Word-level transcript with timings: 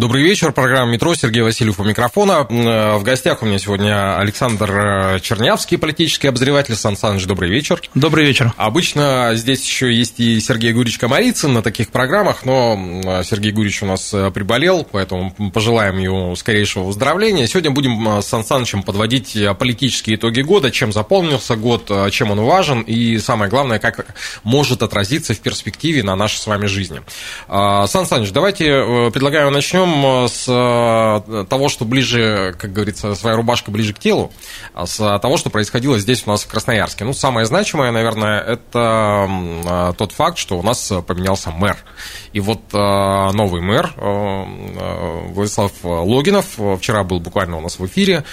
Добрый 0.00 0.22
вечер, 0.22 0.50
программа 0.52 0.92
«Метро», 0.92 1.14
Сергей 1.14 1.42
Васильев 1.42 1.78
у 1.78 1.84
микрофона. 1.84 2.46
Э, 2.48 2.96
В 2.96 3.02
гостях 3.02 3.42
у 3.42 3.44
меня 3.44 3.58
сегодня 3.58 4.18
Александр 4.18 4.70
э, 4.70 5.20
Чернявский, 5.20 5.76
политический 5.76 6.28
обозреватель. 6.28 6.74
Сан 6.74 6.96
Саныч, 6.96 7.26
добрый 7.26 7.50
вечер. 7.50 7.82
Добрый 7.94 8.24
вечер. 8.24 8.54
Обычно 8.56 9.32
здесь 9.34 9.62
еще 9.62 9.92
есть 9.92 10.18
и 10.18 10.40
Сергей 10.40 10.72
Гурич 10.72 10.96
Комарицын 10.96 11.52
на 11.52 11.62
таких 11.62 11.90
программах, 11.90 12.46
но 12.46 12.80
э, 13.04 13.24
Сергей 13.24 13.52
Гурич 13.52 13.82
у 13.82 13.86
нас 13.86 14.14
приболел, 14.32 14.88
поэтому 14.90 15.34
пожелаем 15.52 15.98
ему 15.98 16.34
скорейшего 16.34 16.84
выздоровления. 16.84 17.46
Сегодня 17.46 17.70
будем 17.70 18.22
с 18.22 18.24
Сан 18.24 18.42
Санычем 18.42 18.82
подводить 18.82 19.36
политические 19.58 20.16
итоги 20.16 20.40
года, 20.40 20.70
чем 20.70 20.94
заполнился 20.94 21.56
год, 21.56 21.90
чем 22.10 22.30
он 22.30 22.40
важен 22.40 22.80
и, 22.80 23.18
самое 23.18 23.50
главное, 23.50 23.78
как 23.78 24.06
может 24.44 24.82
отразиться 24.82 25.34
в 25.34 25.40
перспективе 25.40 26.02
на 26.02 26.16
нашей 26.16 26.38
с 26.38 26.46
вами 26.46 26.64
жизни. 26.64 27.02
Сан 27.48 28.06
Саныч, 28.06 28.30
давайте 28.30 29.10
предлагаю 29.12 29.50
начнем 29.50 29.89
с 30.28 30.44
э, 30.48 31.44
того, 31.48 31.68
что 31.68 31.84
ближе, 31.84 32.54
как 32.58 32.72
говорится, 32.72 33.14
своя 33.14 33.36
рубашка 33.36 33.70
ближе 33.70 33.92
к 33.92 33.98
телу, 33.98 34.32
а 34.74 34.86
с 34.86 35.18
того, 35.18 35.36
что 35.36 35.50
происходило 35.50 35.98
здесь 35.98 36.24
у 36.26 36.30
нас 36.30 36.42
в 36.42 36.48
Красноярске. 36.48 37.04
Ну, 37.04 37.12
самое 37.12 37.46
значимое, 37.46 37.90
наверное, 37.92 38.40
это 38.40 39.28
э, 39.28 39.92
тот 39.96 40.12
факт, 40.12 40.38
что 40.38 40.58
у 40.58 40.62
нас 40.62 40.92
поменялся 41.06 41.50
мэр. 41.50 41.76
И 42.32 42.40
вот 42.40 42.60
э, 42.72 42.76
новый 42.76 43.60
мэр 43.60 43.92
Владислав 43.96 45.72
Логинов 45.82 46.46
вчера 46.78 47.04
был 47.04 47.20
буквально 47.20 47.58
у 47.58 47.60
нас 47.60 47.78
в 47.78 47.86
эфире, 47.86 48.24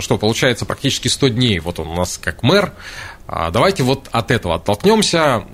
что 0.00 0.18
получается 0.18 0.66
практически 0.66 1.08
100 1.08 1.28
дней. 1.28 1.58
Вот 1.60 1.78
он 1.78 1.88
у 1.88 1.94
нас 1.94 2.18
как 2.18 2.42
мэр. 2.42 2.72
А 3.32 3.52
давайте 3.52 3.84
вот 3.84 4.08
от 4.10 4.32
этого 4.32 4.56
оттолкнемся. 4.56 5.44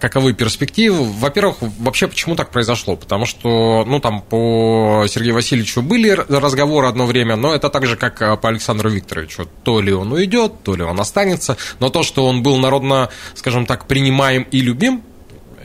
Каковы 0.00 0.34
перспективы? 0.34 1.04
Во-первых, 1.04 1.56
вообще 1.78 2.06
почему 2.06 2.36
так 2.36 2.50
произошло? 2.50 2.94
Потому 2.94 3.24
что, 3.24 3.84
ну, 3.86 4.00
там 4.00 4.20
по 4.20 5.06
Сергею 5.08 5.34
Васильевичу 5.34 5.80
были 5.80 6.10
разговоры 6.10 6.88
одно 6.88 7.06
время, 7.06 7.36
но 7.36 7.54
это 7.54 7.70
так 7.70 7.86
же, 7.86 7.96
как 7.96 8.40
по 8.40 8.48
Александру 8.48 8.90
Викторовичу. 8.90 9.48
То 9.64 9.80
ли 9.80 9.94
он 9.94 10.12
уйдет, 10.12 10.62
то 10.62 10.74
ли 10.74 10.82
он 10.82 11.00
останется. 11.00 11.56
Но 11.80 11.88
то, 11.88 12.02
что 12.02 12.26
он 12.26 12.42
был 12.42 12.58
народно, 12.58 13.08
скажем 13.34 13.64
так, 13.64 13.86
принимаем 13.86 14.42
и 14.50 14.60
любим, 14.60 15.02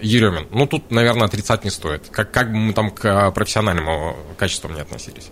Еремин, 0.01 0.47
ну, 0.51 0.67
тут, 0.67 0.91
наверное, 0.91 1.25
отрицать 1.25 1.63
не 1.63 1.71
стоит. 1.71 2.07
Как, 2.11 2.31
как 2.31 2.51
бы 2.51 2.57
мы 2.57 2.73
там 2.73 2.91
к 2.91 3.31
профессиональному 3.31 4.15
качеству 4.37 4.69
не 4.69 4.79
относились. 4.79 5.31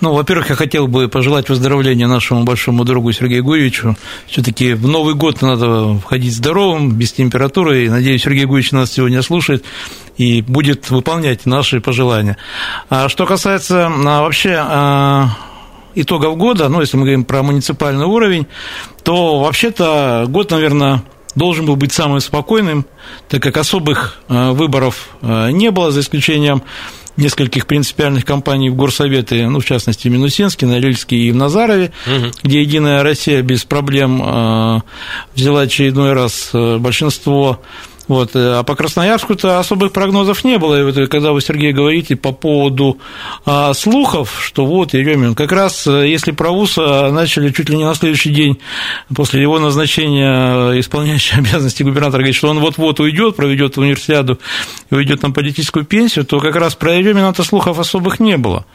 Ну, 0.00 0.12
во-первых, 0.12 0.50
я 0.50 0.56
хотел 0.56 0.88
бы 0.88 1.08
пожелать 1.08 1.48
выздоровления 1.48 2.06
нашему 2.06 2.44
большому 2.44 2.84
другу 2.84 3.12
Сергею 3.12 3.42
Гурьевичу. 3.42 3.96
Все-таки 4.26 4.74
в 4.74 4.86
Новый 4.86 5.14
год 5.14 5.40
надо 5.40 5.98
входить 5.98 6.34
здоровым, 6.34 6.92
без 6.92 7.12
температуры. 7.12 7.86
И, 7.86 7.88
надеюсь, 7.88 8.22
Сергей 8.22 8.44
Гурьевич 8.44 8.72
нас 8.72 8.92
сегодня 8.92 9.22
слушает 9.22 9.64
и 10.18 10.42
будет 10.42 10.90
выполнять 10.90 11.46
наши 11.46 11.80
пожелания. 11.80 12.36
А 12.90 13.08
что 13.08 13.24
касается 13.24 13.86
а, 13.86 14.20
вообще 14.22 14.56
а, 14.58 15.30
итогов 15.94 16.36
года, 16.36 16.68
ну, 16.68 16.80
если 16.82 16.98
мы 16.98 17.04
говорим 17.04 17.24
про 17.24 17.42
муниципальный 17.42 18.04
уровень, 18.04 18.46
то 19.02 19.40
вообще-то 19.40 20.26
год, 20.28 20.50
наверное, 20.50 21.02
должен 21.34 21.64
был 21.64 21.76
быть 21.76 21.92
самым 21.92 22.20
спокойным, 22.20 22.84
так 23.28 23.42
как 23.42 23.56
особых 23.56 24.18
выборов 24.28 25.10
не 25.20 25.70
было, 25.70 25.90
за 25.90 26.00
исключением 26.00 26.62
нескольких 27.16 27.66
принципиальных 27.66 28.24
компаний 28.24 28.70
в 28.70 28.74
горсоветы, 28.74 29.48
ну, 29.48 29.60
в 29.60 29.64
частности, 29.64 30.08
в 30.08 30.10
Минусинске, 30.10 30.66
Норильске 30.66 31.16
и 31.16 31.30
в 31.32 31.36
Назарове, 31.36 31.92
угу. 32.06 32.32
где 32.42 32.60
«Единая 32.60 33.02
Россия» 33.02 33.42
без 33.42 33.64
проблем 33.64 34.22
э, 34.22 34.80
взяла 35.34 35.62
очередной 35.62 36.12
раз 36.12 36.50
э, 36.52 36.78
большинство 36.78 37.60
вот. 38.08 38.34
Э, 38.34 38.58
а 38.58 38.62
по 38.62 38.74
Красноярску-то 38.74 39.58
особых 39.58 39.92
прогнозов 39.92 40.44
не 40.44 40.58
было. 40.58 40.80
И 40.80 40.84
вот, 40.84 41.08
когда 41.08 41.32
вы, 41.32 41.40
Сергей, 41.40 41.72
говорите 41.72 42.16
по 42.16 42.32
поводу 42.32 42.98
а, 43.44 43.74
слухов, 43.74 44.40
что 44.42 44.66
вот 44.66 44.94
Еремин, 44.94 45.34
как 45.34 45.52
раз 45.52 45.86
если 45.86 46.32
про 46.32 46.50
ВУСа 46.50 47.10
начали 47.10 47.50
чуть 47.50 47.68
ли 47.68 47.76
не 47.76 47.84
на 47.84 47.94
следующий 47.94 48.30
день 48.30 48.58
после 49.14 49.42
его 49.42 49.58
назначения 49.58 50.78
исполняющий 50.78 51.36
обязанности 51.38 51.82
губернатора 51.82 52.18
говорить, 52.18 52.36
что 52.36 52.48
он 52.48 52.60
вот-вот 52.60 53.00
уйдет, 53.00 53.36
проведет 53.36 53.78
универсиаду 53.78 54.38
и 54.90 54.94
уйдет 54.94 55.22
на 55.22 55.30
политическую 55.30 55.84
пенсию, 55.84 56.24
то 56.24 56.38
как 56.40 56.56
раз 56.56 56.74
про 56.74 56.94
Еремина-то 56.94 57.42
слухов 57.42 57.78
особых 57.78 58.20
не 58.20 58.36
было. 58.36 58.66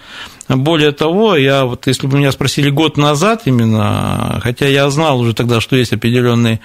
Более 0.47 0.91
того, 0.91 1.35
я 1.35 1.65
вот, 1.65 1.87
если 1.87 2.07
бы 2.07 2.17
меня 2.17 2.31
спросили 2.31 2.69
год 2.69 2.97
назад 2.97 3.43
именно, 3.45 4.39
хотя 4.43 4.67
я 4.67 4.89
знал 4.89 5.19
уже 5.19 5.33
тогда, 5.33 5.61
что 5.61 5.75
есть 5.75 5.93
определенные 5.93 6.59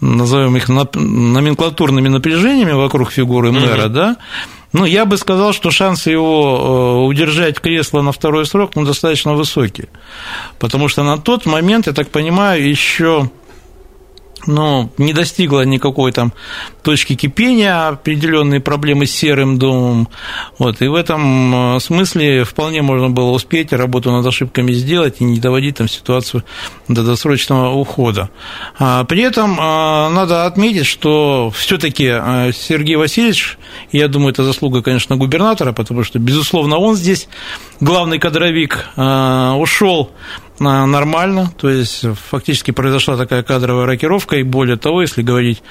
назовем 0.00 0.56
их 0.56 0.68
номенклатурными 0.68 2.08
напряжениями 2.08 2.72
вокруг 2.72 3.10
фигуры 3.10 3.52
мэра, 3.52 3.86
mm-hmm. 3.86 3.88
да, 3.88 4.16
ну, 4.72 4.84
я 4.84 5.06
бы 5.06 5.16
сказал, 5.16 5.52
что 5.54 5.70
шансы 5.70 6.10
его 6.10 7.00
э, 7.02 7.06
удержать 7.06 7.60
кресло 7.60 8.02
на 8.02 8.12
второй 8.12 8.44
срок 8.44 8.72
ну, 8.74 8.84
достаточно 8.84 9.32
высокие. 9.32 9.88
Потому 10.58 10.88
что 10.88 11.02
на 11.02 11.16
тот 11.18 11.46
момент, 11.46 11.86
я 11.86 11.92
так 11.94 12.08
понимаю, 12.10 12.68
еще 12.68 13.30
но 14.46 14.90
не 14.98 15.12
достигла 15.12 15.64
никакой 15.64 16.12
там 16.12 16.32
точки 16.82 17.14
кипения, 17.14 17.88
определенные 17.88 18.60
проблемы 18.60 19.06
с 19.06 19.10
серым 19.10 19.58
домом. 19.58 20.08
Вот, 20.58 20.80
и 20.82 20.86
в 20.86 20.94
этом 20.94 21.76
э, 21.76 21.80
смысле 21.80 22.44
вполне 22.44 22.82
можно 22.82 23.10
было 23.10 23.30
успеть 23.30 23.72
работу 23.72 24.10
над 24.12 24.24
ошибками 24.26 24.72
сделать 24.72 25.16
и 25.20 25.24
не 25.24 25.38
доводить 25.38 25.76
там 25.76 25.88
ситуацию 25.88 26.44
до 26.88 27.02
досрочного 27.02 27.74
ухода. 27.74 28.30
А 28.78 29.04
при 29.04 29.22
этом 29.22 29.58
э, 29.58 30.08
надо 30.10 30.46
отметить, 30.46 30.86
что 30.86 31.52
все-таки 31.54 32.06
э, 32.12 32.52
Сергей 32.52 32.96
Васильевич, 32.96 33.58
я 33.92 34.08
думаю, 34.08 34.32
это 34.32 34.44
заслуга, 34.44 34.82
конечно, 34.82 35.16
губернатора, 35.16 35.72
потому 35.72 36.04
что, 36.04 36.18
безусловно, 36.18 36.78
он 36.78 36.94
здесь 36.94 37.28
главный 37.80 38.18
кадровик, 38.18 38.86
ушел 38.96 40.10
нормально, 40.58 41.52
то 41.56 41.68
есть 41.68 42.04
фактически 42.30 42.70
произошла 42.70 43.16
такая 43.16 43.42
кадровая 43.42 43.86
рокировка, 43.86 44.36
и 44.36 44.42
более 44.42 44.76
того, 44.76 45.02
если 45.02 45.22
говорить, 45.22 45.62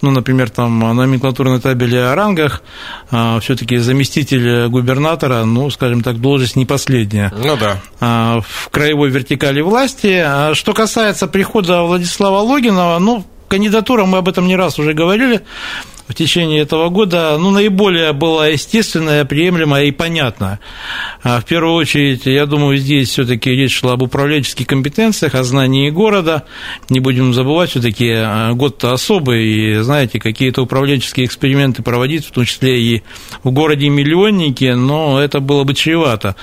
ну, 0.00 0.10
например, 0.10 0.50
там 0.50 0.84
о 0.84 0.92
номенклатурной 0.94 1.60
табели 1.60 1.96
о 1.96 2.14
рангах, 2.14 2.62
а, 3.10 3.38
все-таки 3.40 3.78
заместитель 3.78 4.68
губернатора, 4.68 5.44
ну, 5.44 5.70
скажем 5.70 6.02
так, 6.02 6.20
должность 6.20 6.56
не 6.56 6.66
последняя. 6.66 7.32
Ну 7.36 7.56
да. 7.56 7.80
А, 8.00 8.40
в 8.40 8.68
краевой 8.70 9.10
вертикали 9.10 9.60
власти. 9.60 10.22
А 10.24 10.54
что 10.54 10.74
касается 10.74 11.28
прихода 11.28 11.82
Владислава 11.82 12.38
Логинова, 12.38 12.98
ну, 12.98 13.24
кандидатура, 13.48 14.06
мы 14.06 14.18
об 14.18 14.28
этом 14.28 14.46
не 14.46 14.56
раз 14.56 14.78
уже 14.78 14.94
говорили, 14.94 15.42
в 16.12 16.14
течение 16.14 16.60
этого 16.60 16.90
года, 16.90 17.36
ну, 17.38 17.50
наиболее 17.50 18.12
была 18.12 18.48
естественная, 18.48 19.24
приемлемая 19.24 19.84
и 19.86 19.92
понятная. 19.92 20.60
А 21.22 21.40
в 21.40 21.46
первую 21.46 21.74
очередь, 21.74 22.26
я 22.26 22.44
думаю, 22.44 22.76
здесь 22.76 23.08
все-таки 23.08 23.50
речь 23.50 23.78
шла 23.78 23.94
об 23.94 24.02
управленческих 24.02 24.66
компетенциях, 24.66 25.34
о 25.34 25.42
знании 25.42 25.88
города. 25.88 26.44
Не 26.90 27.00
будем 27.00 27.32
забывать, 27.32 27.70
все-таки 27.70 28.10
а, 28.10 28.52
год-то 28.52 28.92
особый, 28.92 29.46
и, 29.46 29.80
знаете, 29.80 30.20
какие-то 30.20 30.62
управленческие 30.62 31.24
эксперименты 31.24 31.82
проводить, 31.82 32.26
в 32.26 32.30
том 32.30 32.44
числе 32.44 32.78
и 32.78 33.02
в 33.42 33.50
городе-миллионнике, 33.50 34.74
но 34.74 35.18
это 35.18 35.40
было 35.40 35.64
бы 35.64 35.72
чревато. 35.72 36.36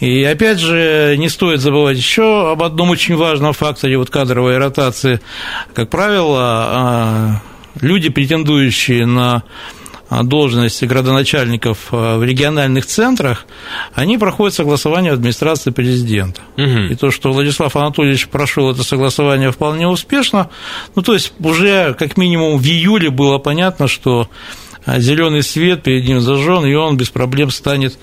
И, 0.00 0.22
опять 0.22 0.58
же, 0.58 1.16
не 1.16 1.30
стоит 1.30 1.60
забывать 1.60 1.96
еще 1.96 2.50
об 2.50 2.62
одном 2.62 2.90
очень 2.90 3.16
важном 3.16 3.54
факторе 3.54 3.96
вот 3.96 4.10
кадровой 4.10 4.58
ротации. 4.58 5.20
Как 5.72 5.88
правило, 5.88 6.38
а, 6.40 7.40
люди, 7.80 8.08
претендующие 8.08 9.06
на 9.06 9.42
должности 10.22 10.84
градоначальников 10.84 11.90
в 11.90 12.22
региональных 12.22 12.86
центрах, 12.86 13.46
они 13.94 14.18
проходят 14.18 14.54
согласование 14.54 15.12
в 15.12 15.14
администрации 15.14 15.70
президента. 15.70 16.42
Угу. 16.56 16.92
И 16.92 16.94
то, 16.94 17.10
что 17.10 17.32
Владислав 17.32 17.74
Анатольевич 17.74 18.28
прошел 18.28 18.70
это 18.70 18.84
согласование 18.84 19.50
вполне 19.50 19.88
успешно, 19.88 20.50
ну, 20.94 21.02
то 21.02 21.14
есть 21.14 21.32
уже 21.40 21.94
как 21.94 22.16
минимум 22.16 22.58
в 22.58 22.64
июле 22.64 23.10
было 23.10 23.38
понятно, 23.38 23.88
что 23.88 24.28
а 24.28 24.63
зеленый 24.86 25.42
свет 25.42 25.82
перед 25.82 26.06
ним 26.06 26.20
зажжен, 26.20 26.64
и 26.64 26.74
он 26.74 26.96
без 26.96 27.10
проблем 27.10 27.50
станет 27.50 27.98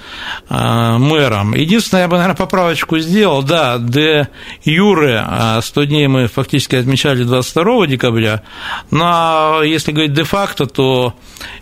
а, 0.50 0.98
мэром. 0.98 1.54
Единственное, 1.54 2.04
я 2.04 2.08
бы, 2.08 2.18
наверное, 2.18 2.36
поправочку 2.36 3.00
сделал, 3.00 3.44
да, 3.44 3.78
де 3.78 4.28
юре 4.64 5.26
100 5.62 5.84
дней 5.86 6.08
мы 6.08 6.28
фактически 6.28 6.76
отмечали 6.76 7.24
22 7.24 7.88
декабря, 7.88 8.44
но 8.90 9.62
если 9.64 9.92
говорить 9.92 10.14
де-факто, 10.14 10.66
то 10.66 11.14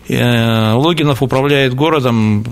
э, 0.08 0.72
Логинов 0.72 1.22
управляет 1.22 1.74
городом 1.74 2.44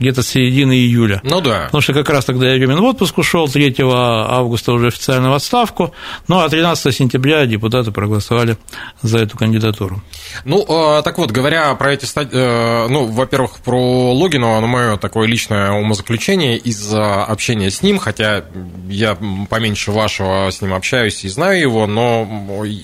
где-то 0.00 0.22
с 0.22 0.28
середины 0.28 0.72
июля. 0.72 1.20
Ну 1.22 1.40
да. 1.40 1.66
Потому 1.66 1.82
что 1.82 1.92
как 1.92 2.08
раз 2.10 2.24
тогда 2.24 2.52
Еремин 2.52 2.80
в 2.80 2.84
отпуск 2.84 3.18
ушел, 3.18 3.48
3 3.48 3.76
августа 3.80 4.72
уже 4.72 4.88
официально 4.88 5.30
в 5.30 5.34
отставку, 5.34 5.94
ну 6.26 6.40
а 6.40 6.48
13 6.48 6.94
сентября 6.94 7.46
депутаты 7.46 7.92
проголосовали 7.92 8.56
за 9.02 9.18
эту 9.18 9.36
кандидатуру. 9.36 10.02
Ну, 10.44 10.64
э, 10.66 11.02
так 11.02 11.18
вот, 11.18 11.30
говоря 11.30 11.74
про 11.74 11.92
эти 11.92 12.06
статьи, 12.06 12.32
э, 12.32 12.88
ну, 12.88 13.06
во-первых, 13.06 13.58
про 13.60 14.12
Логинова, 14.14 14.60
ну, 14.60 14.66
мое 14.66 14.96
такое 14.96 15.28
личное 15.28 15.72
умозаключение 15.72 16.56
из 16.56 16.92
общения 16.92 17.70
с 17.70 17.82
ним, 17.82 17.98
хотя 17.98 18.44
я 18.88 19.16
поменьше 19.48 19.92
вашего 19.92 20.50
с 20.50 20.62
ним 20.62 20.74
общаюсь 20.74 21.24
и 21.24 21.28
знаю 21.28 21.60
его, 21.60 21.86
но 21.86 22.26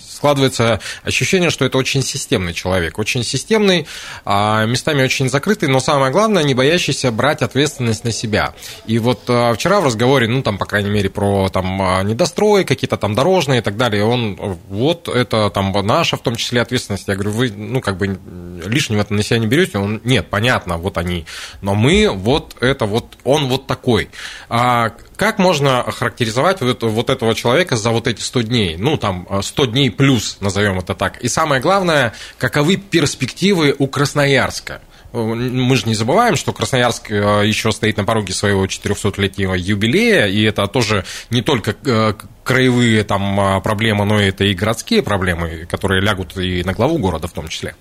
складывается 0.08 0.80
ощущение, 1.02 1.50
что 1.50 1.64
это 1.64 1.78
очень 1.78 2.02
системный 2.02 2.52
человек, 2.52 2.98
очень 2.98 3.24
системный, 3.24 3.86
а 4.24 4.64
местами 4.66 5.02
очень 5.02 5.28
закрытый, 5.28 5.69
но 5.69 5.80
самое 5.80 6.12
главное, 6.12 6.42
не 6.42 6.54
боящийся 6.54 7.06
брать 7.11 7.43
ответственность 7.43 8.05
на 8.05 8.12
себя. 8.12 8.55
И 8.87 8.99
вот 8.99 9.29
э, 9.29 9.55
вчера 9.55 9.81
в 9.81 9.85
разговоре, 9.85 10.29
ну, 10.29 10.43
там, 10.43 10.58
по 10.58 10.67
крайней 10.67 10.91
мере, 10.91 11.11
про 11.11 11.49
там 11.49 12.06
недострой, 12.06 12.64
какие-то 12.64 12.97
там 12.97 13.14
дорожные 13.14 13.61
и 13.61 13.62
так 13.62 13.76
далее, 13.76 14.05
он, 14.05 14.37
вот, 14.69 15.08
это 15.08 15.50
там 15.50 15.73
наша, 15.87 16.17
в 16.17 16.20
том 16.20 16.37
числе, 16.37 16.61
ответственность. 16.61 17.08
Я 17.08 17.14
говорю, 17.14 17.31
вы, 17.31 17.50
ну, 17.50 17.81
как 17.81 17.97
бы 17.97 18.19
лишнего 18.67 19.05
на 19.08 19.23
себя 19.23 19.38
не 19.38 19.47
берете? 19.47 19.79
Он, 19.79 20.00
нет, 20.05 20.29
понятно, 20.31 20.79
вот 20.79 20.99
они. 20.99 21.26
Но 21.61 21.75
мы, 21.75 22.11
вот 22.11 22.56
это 22.61 22.87
вот, 22.87 23.17
он 23.25 23.49
вот 23.49 23.67
такой. 23.67 24.11
А 24.49 24.93
как 25.17 25.38
можно 25.38 25.82
охарактеризовать 25.82 26.61
вот, 26.61 26.82
вот 26.82 27.11
этого 27.11 27.35
человека 27.35 27.76
за 27.76 27.91
вот 27.91 28.06
эти 28.06 28.20
100 28.20 28.43
дней? 28.43 28.76
Ну, 28.76 28.97
там, 28.97 29.26
100 29.43 29.67
дней 29.67 29.91
плюс, 29.91 30.38
назовем 30.41 30.79
это 30.79 30.94
так. 30.94 31.19
И 31.23 31.29
самое 31.29 31.61
главное, 31.61 32.12
каковы 32.38 32.76
перспективы 32.76 33.75
у 33.79 33.87
Красноярска? 33.87 34.82
Мы 35.24 35.76
же 35.76 35.86
не 35.86 35.94
забываем, 35.94 36.36
что 36.36 36.52
Красноярск 36.52 37.10
э, 37.10 37.42
еще 37.44 37.72
стоит 37.72 37.96
на 37.96 38.04
пороге 38.04 38.32
своего 38.32 38.66
400-летнего 38.66 39.54
юбилея, 39.54 40.26
и 40.26 40.42
это 40.42 40.66
тоже 40.66 41.04
не 41.30 41.42
только 41.42 41.74
э, 41.84 42.14
краевые 42.44 43.02
там 43.04 43.40
а, 43.40 43.60
проблемы, 43.60 44.04
но 44.04 44.20
это 44.20 44.44
и 44.44 44.54
городские 44.54 45.02
проблемы, 45.02 45.66
которые 45.68 46.00
лягут 46.00 46.36
и 46.36 46.62
на 46.64 46.72
главу 46.72 46.98
города 46.98 47.28
в 47.28 47.32
том 47.32 47.48
числе. 47.48 47.74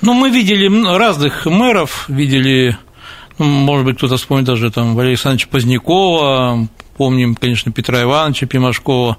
Ну, 0.00 0.14
мы 0.14 0.30
видели 0.30 0.66
разных 0.96 1.44
мэров, 1.44 2.08
видели, 2.08 2.78
ну, 3.38 3.44
может 3.44 3.84
быть, 3.84 3.98
кто-то 3.98 4.16
вспомнит 4.16 4.46
даже 4.46 4.70
там 4.70 4.94
Валерия 4.94 5.12
Александровича 5.12 5.48
Позднякова, 5.50 6.68
помним, 6.96 7.34
конечно, 7.34 7.70
Петра 7.70 8.02
Ивановича 8.02 8.46
Пимашкова, 8.46 9.18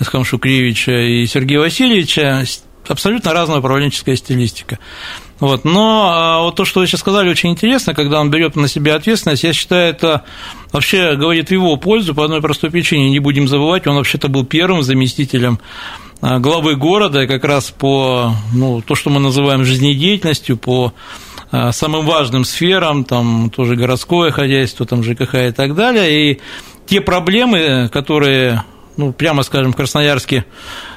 Эсхам 0.00 0.24
Шукревича 0.24 0.92
и 0.92 1.26
Сергея 1.26 1.60
Васильевича, 1.60 2.44
абсолютно 2.90 3.32
разная 3.32 3.58
управленческая 3.58 4.16
стилистика. 4.16 4.78
Вот. 5.40 5.64
Но 5.64 6.10
а, 6.12 6.42
вот 6.42 6.56
то, 6.56 6.64
что 6.64 6.80
вы 6.80 6.86
сейчас 6.86 7.00
сказали, 7.00 7.28
очень 7.28 7.50
интересно, 7.50 7.94
когда 7.94 8.20
он 8.20 8.30
берет 8.30 8.56
на 8.56 8.68
себя 8.68 8.94
ответственность, 8.94 9.44
я 9.44 9.52
считаю, 9.52 9.90
это 9.90 10.24
вообще 10.72 11.16
говорит 11.16 11.48
в 11.48 11.52
его 11.52 11.76
пользу 11.76 12.14
по 12.14 12.24
одной 12.24 12.40
простой 12.40 12.70
причине. 12.70 13.10
Не 13.10 13.18
будем 13.18 13.48
забывать, 13.48 13.86
он 13.86 13.96
вообще-то 13.96 14.28
был 14.28 14.44
первым 14.44 14.82
заместителем 14.82 15.58
а, 16.20 16.38
главы 16.38 16.76
города, 16.76 17.26
как 17.26 17.44
раз 17.44 17.70
по 17.70 18.32
ну, 18.54 18.80
то, 18.80 18.94
что 18.94 19.10
мы 19.10 19.20
называем 19.20 19.64
жизнедеятельностью, 19.64 20.56
по 20.56 20.94
а, 21.50 21.72
самым 21.72 22.06
важным 22.06 22.44
сферам, 22.44 23.04
там 23.04 23.50
тоже 23.54 23.76
городское 23.76 24.30
хозяйство, 24.30 24.86
там 24.86 25.02
ЖКХ 25.02 25.34
и 25.34 25.52
так 25.52 25.74
далее, 25.74 26.32
и 26.32 26.40
те 26.86 27.00
проблемы, 27.00 27.88
которые, 27.92 28.62
ну, 28.96 29.12
прямо 29.12 29.42
скажем, 29.42 29.72
в 29.72 29.76
Красноярске 29.76 30.44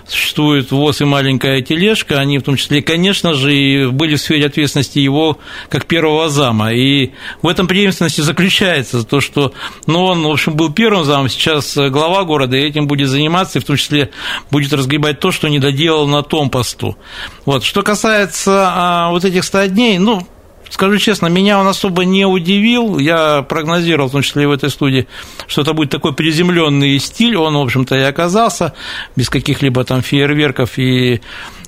существует 0.07 0.71
ВОЗ 0.71 1.01
и 1.01 1.05
маленькая 1.05 1.61
тележка, 1.61 2.19
они 2.19 2.39
в 2.39 2.43
том 2.43 2.55
числе, 2.55 2.81
конечно 2.81 3.33
же, 3.33 3.53
и 3.53 3.87
были 3.87 4.15
в 4.15 4.21
сфере 4.21 4.45
ответственности 4.45 4.99
его 4.99 5.37
как 5.69 5.85
первого 5.85 6.29
зама. 6.29 6.73
И 6.73 7.11
в 7.41 7.47
этом 7.47 7.67
преемственности 7.67 8.21
заключается 8.21 9.03
то, 9.03 9.19
что 9.19 9.53
ну, 9.85 10.05
он, 10.05 10.23
в 10.23 10.31
общем, 10.31 10.55
был 10.55 10.71
первым 10.71 11.03
замом, 11.03 11.29
сейчас 11.29 11.75
глава 11.75 12.23
города, 12.23 12.55
и 12.55 12.61
этим 12.61 12.87
будет 12.87 13.09
заниматься, 13.09 13.59
и 13.59 13.61
в 13.61 13.65
том 13.65 13.75
числе 13.75 14.11
будет 14.49 14.71
разгребать 14.73 15.19
то, 15.19 15.31
что 15.31 15.47
не 15.47 15.59
доделал 15.59 16.07
на 16.07 16.23
том 16.23 16.49
посту. 16.49 16.97
Вот. 17.45 17.63
Что 17.63 17.81
касается 17.81 18.71
а, 18.73 19.09
вот 19.09 19.25
этих 19.25 19.43
100 19.43 19.67
дней, 19.67 19.97
ну, 19.97 20.25
Скажу 20.69 20.97
честно, 20.97 21.27
меня 21.27 21.59
он 21.59 21.67
особо 21.67 22.05
не 22.05 22.25
удивил. 22.25 22.99
Я 22.99 23.41
прогнозировал, 23.41 24.09
в 24.09 24.13
том 24.13 24.21
числе 24.21 24.43
и 24.43 24.45
в 24.45 24.51
этой 24.51 24.69
студии, 24.69 25.07
что 25.47 25.61
это 25.61 25.73
будет 25.73 25.89
такой 25.89 26.13
приземленный 26.13 26.99
стиль. 26.99 27.37
Он, 27.37 27.55
в 27.55 27.61
общем-то, 27.61 27.95
и 27.95 28.01
оказался, 28.01 28.73
без 29.15 29.29
каких-либо 29.29 29.83
там 29.83 30.01
фейерверков 30.01 30.77
и 30.77 31.21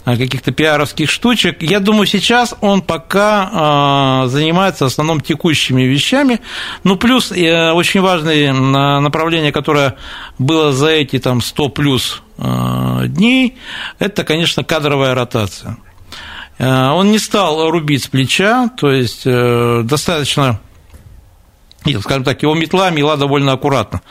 а, 0.05 0.17
каких-то 0.17 0.51
пиаровских 0.51 1.09
штучек. 1.09 1.61
Я 1.61 1.79
думаю, 1.79 2.05
сейчас 2.07 2.55
он 2.61 2.81
пока 2.81 3.49
а, 3.51 4.27
занимается 4.27 4.85
в 4.85 4.87
основном 4.87 5.21
текущими 5.21 5.83
вещами. 5.83 6.39
Ну, 6.83 6.95
плюс 6.95 7.31
э, 7.31 7.71
очень 7.71 8.01
важное 8.01 8.53
направление, 8.53 9.51
которое 9.51 9.95
было 10.37 10.71
за 10.71 10.89
эти 10.89 11.19
там 11.19 11.41
100 11.41 11.69
плюс 11.69 12.21
а, 12.37 13.05
дней, 13.05 13.57
это, 13.99 14.23
конечно, 14.23 14.63
кадровая 14.63 15.13
ротация. 15.13 15.77
Э, 16.59 16.89
он 16.89 17.11
не 17.11 17.17
стал 17.17 17.71
рубить 17.71 18.03
с 18.03 18.07
плеча, 18.07 18.69
то 18.77 18.91
есть 18.91 19.23
э, 19.25 19.81
достаточно, 19.83 20.59
скажем 22.01 22.23
так, 22.23 22.43
его 22.43 22.53
метла 22.53 22.91
мела 22.91 23.17
довольно 23.17 23.53
аккуратно. 23.53 24.01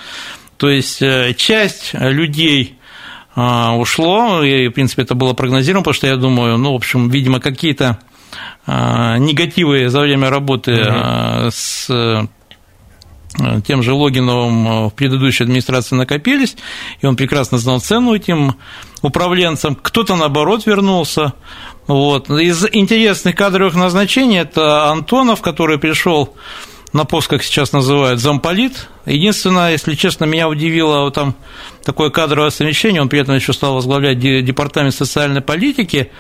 То 0.57 0.69
есть 0.69 1.01
э, 1.03 1.35
часть 1.37 1.91
людей 1.93 2.75
ушло, 3.37 4.43
и, 4.43 4.67
в 4.67 4.73
принципе, 4.73 5.03
это 5.03 5.15
было 5.15 5.33
прогнозируемо, 5.33 5.83
потому 5.85 5.95
что 5.95 6.09
я 6.09 6.17
думаю, 6.17 6.59
ну, 6.59 6.73
в 6.73 6.75
общем, 6.75 7.09
видимо, 7.09 7.39
какие-то 7.39 7.99
негативы 8.67 9.89
за 9.91 10.01
время 10.01 10.29
работы 10.29 10.73
угу. 10.73 11.51
с 11.53 12.29
тем 13.67 13.83
же 13.83 13.93
Логиновым 13.93 14.89
в 14.89 14.95
предыдущей 14.95 15.45
администрации 15.45 15.95
накопились, 15.95 16.57
и 17.01 17.07
он 17.07 17.17
прекрасно 17.17 17.59
знал 17.59 17.81
цену 17.81 18.15
этим 18.15 18.57
управленцам. 19.03 19.77
Кто-то, 19.77 20.17
наоборот, 20.17 20.67
вернулся. 20.67 21.35
Вот. 21.87 22.31
Из 22.31 22.67
интересных 22.73 23.35
кадровых 23.35 23.75
назначений 23.75 24.39
это 24.39 24.91
Антонов, 24.91 25.41
который 25.41 25.79
пришел 25.79 26.35
на 26.93 27.05
пост, 27.05 27.29
как 27.29 27.43
сейчас 27.43 27.73
называют, 27.73 28.21
замполит. 28.21 28.89
Единственное, 29.05 29.73
если 29.73 29.95
честно, 29.95 30.25
меня 30.25 30.49
удивило 30.49 31.01
вот 31.01 31.15
там 31.15 31.35
такое 31.85 32.11
кадровое 32.11 32.51
совмещение, 32.51 33.03
он 33.03 33.09
при 33.09 33.21
этом 33.21 33.35
еще 33.35 33.53
стал 33.53 33.75
возглавлять 33.75 34.19
департамент 34.19 34.95
социальной 34.95 35.41
политики. 35.41 36.11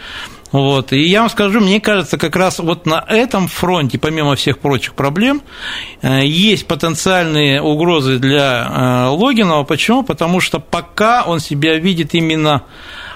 Вот. 0.50 0.92
И 0.92 1.00
я 1.00 1.20
вам 1.20 1.30
скажу, 1.30 1.60
мне 1.60 1.80
кажется, 1.80 2.16
как 2.16 2.34
раз 2.34 2.58
вот 2.58 2.86
на 2.86 3.04
этом 3.06 3.48
фронте, 3.48 3.98
помимо 3.98 4.34
всех 4.34 4.58
прочих 4.58 4.94
проблем, 4.94 5.42
э, 6.00 6.24
есть 6.24 6.66
потенциальные 6.66 7.60
угрозы 7.60 8.18
для 8.18 8.66
э, 8.66 9.08
Логинова. 9.08 9.64
Почему? 9.64 10.02
Потому 10.02 10.40
что 10.40 10.58
пока 10.58 11.24
он 11.24 11.40
себя 11.40 11.78
видит 11.78 12.14
именно 12.14 12.62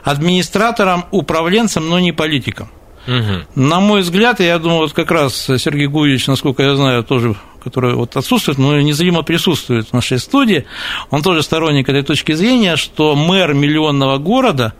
администратором, 0.04 1.06
управленцем, 1.10 1.88
но 1.88 2.00
не 2.00 2.12
политиком. 2.12 2.68
Угу. 3.06 3.60
На 3.60 3.80
мой 3.80 4.02
взгляд, 4.02 4.40
я 4.40 4.58
думаю, 4.58 4.80
вот 4.80 4.92
как 4.92 5.10
раз 5.10 5.46
Сергей 5.46 5.86
Гуевич, 5.86 6.26
насколько 6.26 6.62
я 6.62 6.76
знаю, 6.76 7.04
тоже 7.04 7.34
который 7.62 7.94
вот 7.94 8.16
отсутствует, 8.16 8.58
но 8.58 8.80
незримо 8.80 9.22
присутствует 9.22 9.88
в 9.88 9.92
нашей 9.92 10.18
студии, 10.18 10.66
он 11.10 11.22
тоже 11.22 11.42
сторонник 11.42 11.88
этой 11.88 12.02
точки 12.02 12.32
зрения, 12.32 12.76
что 12.76 13.14
мэр 13.14 13.54
миллионного 13.54 14.18
города 14.18 14.74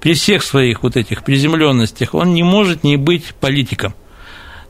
при 0.00 0.14
всех 0.14 0.42
своих 0.42 0.82
вот 0.82 0.96
этих 0.96 1.24
приземленностях, 1.24 2.14
он 2.14 2.32
не 2.32 2.42
может 2.42 2.84
не 2.84 2.96
быть 2.96 3.34
политиком 3.38 3.94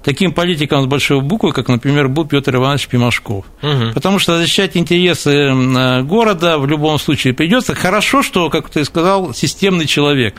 таким 0.02 0.32
политиком 0.32 0.82
с 0.82 0.86
большой 0.86 1.20
буквы, 1.20 1.52
как, 1.52 1.68
например, 1.68 2.08
был 2.08 2.24
Петр 2.26 2.56
Иванович 2.56 2.88
Пимашков. 2.88 3.44
Угу. 3.62 3.92
Потому 3.94 4.18
что 4.18 4.38
защищать 4.38 4.76
интересы 4.76 6.02
города 6.02 6.58
в 6.58 6.66
любом 6.66 6.98
случае 6.98 7.34
придется. 7.34 7.74
Хорошо, 7.74 8.22
что, 8.22 8.50
как 8.50 8.68
ты 8.70 8.84
сказал, 8.84 9.34
системный 9.34 9.86
человек. 9.86 10.34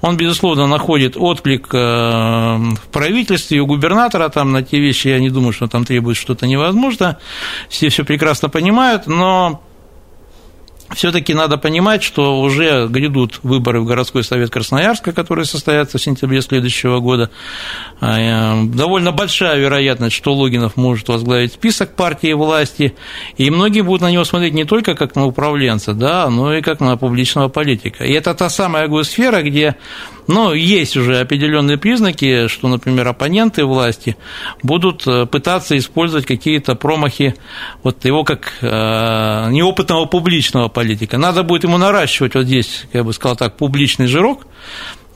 Он, 0.00 0.16
безусловно, 0.16 0.66
находит 0.66 1.16
отклик 1.16 1.68
э, 1.72 1.76
в 1.76 2.88
правительстве, 2.92 3.60
у 3.60 3.66
губернатора 3.66 4.28
там 4.28 4.52
на 4.52 4.62
те 4.62 4.78
вещи, 4.78 5.08
я 5.08 5.18
не 5.18 5.30
думаю, 5.30 5.52
что 5.52 5.66
там 5.66 5.84
требует 5.84 6.16
что-то 6.16 6.46
невозможно. 6.46 7.18
Все 7.68 7.88
все 7.88 8.04
прекрасно 8.04 8.48
понимают, 8.48 9.06
но 9.06 9.62
все-таки 10.96 11.34
надо 11.34 11.58
понимать, 11.58 12.02
что 12.02 12.40
уже 12.40 12.88
грядут 12.88 13.40
выборы 13.42 13.80
в 13.80 13.84
городской 13.84 14.24
совет 14.24 14.48
Красноярска, 14.48 15.12
которые 15.12 15.44
состоятся 15.44 15.98
в 15.98 16.02
сентябре 16.02 16.40
следующего 16.40 17.00
года. 17.00 17.30
А, 18.00 18.18
э, 18.18 18.64
довольно 18.64 19.12
большая 19.12 19.58
вероятность, 19.58 20.16
что 20.16 20.34
Логинов 20.34 20.76
может 20.76 21.08
возглавить 21.08 21.52
список 21.52 21.94
партии 21.94 22.32
власти, 22.32 22.96
и 23.36 23.50
многие 23.50 23.82
будут 23.82 24.00
на 24.00 24.10
него 24.10 24.24
смотреть 24.24 24.54
не 24.54 24.64
только 24.64 24.94
как 24.94 25.14
на 25.16 25.26
управленца, 25.26 25.92
да, 25.92 26.30
но 26.30 26.54
и 26.54 26.62
как 26.62 26.80
на 26.80 26.96
публичного 26.96 27.48
политика. 27.48 28.04
И 28.04 28.12
это 28.12 28.34
та 28.34 28.48
самая 28.48 28.86
сфера, 29.02 29.42
где 29.42 29.76
ну, 30.28 30.52
есть 30.52 30.96
уже 30.96 31.20
определенные 31.20 31.78
признаки, 31.78 32.48
что, 32.48 32.68
например, 32.68 33.06
оппоненты 33.08 33.64
власти 33.64 34.16
будут 34.62 35.06
э, 35.06 35.26
пытаться 35.26 35.76
использовать 35.78 36.26
какие-то 36.26 36.74
промахи 36.74 37.34
вот 37.82 38.04
его 38.04 38.24
как 38.24 38.52
э, 38.60 38.66
неопытного 39.50 40.06
публичного 40.06 40.68
политика. 40.68 41.16
Надо 41.18 41.42
будет 41.42 41.64
ему 41.64 41.78
наращивать 41.78 42.34
вот 42.34 42.44
здесь, 42.44 42.84
я 42.92 43.04
бы 43.04 43.12
сказал 43.12 43.36
так, 43.36 43.56
публичный 43.56 44.06
жирок, 44.06 44.46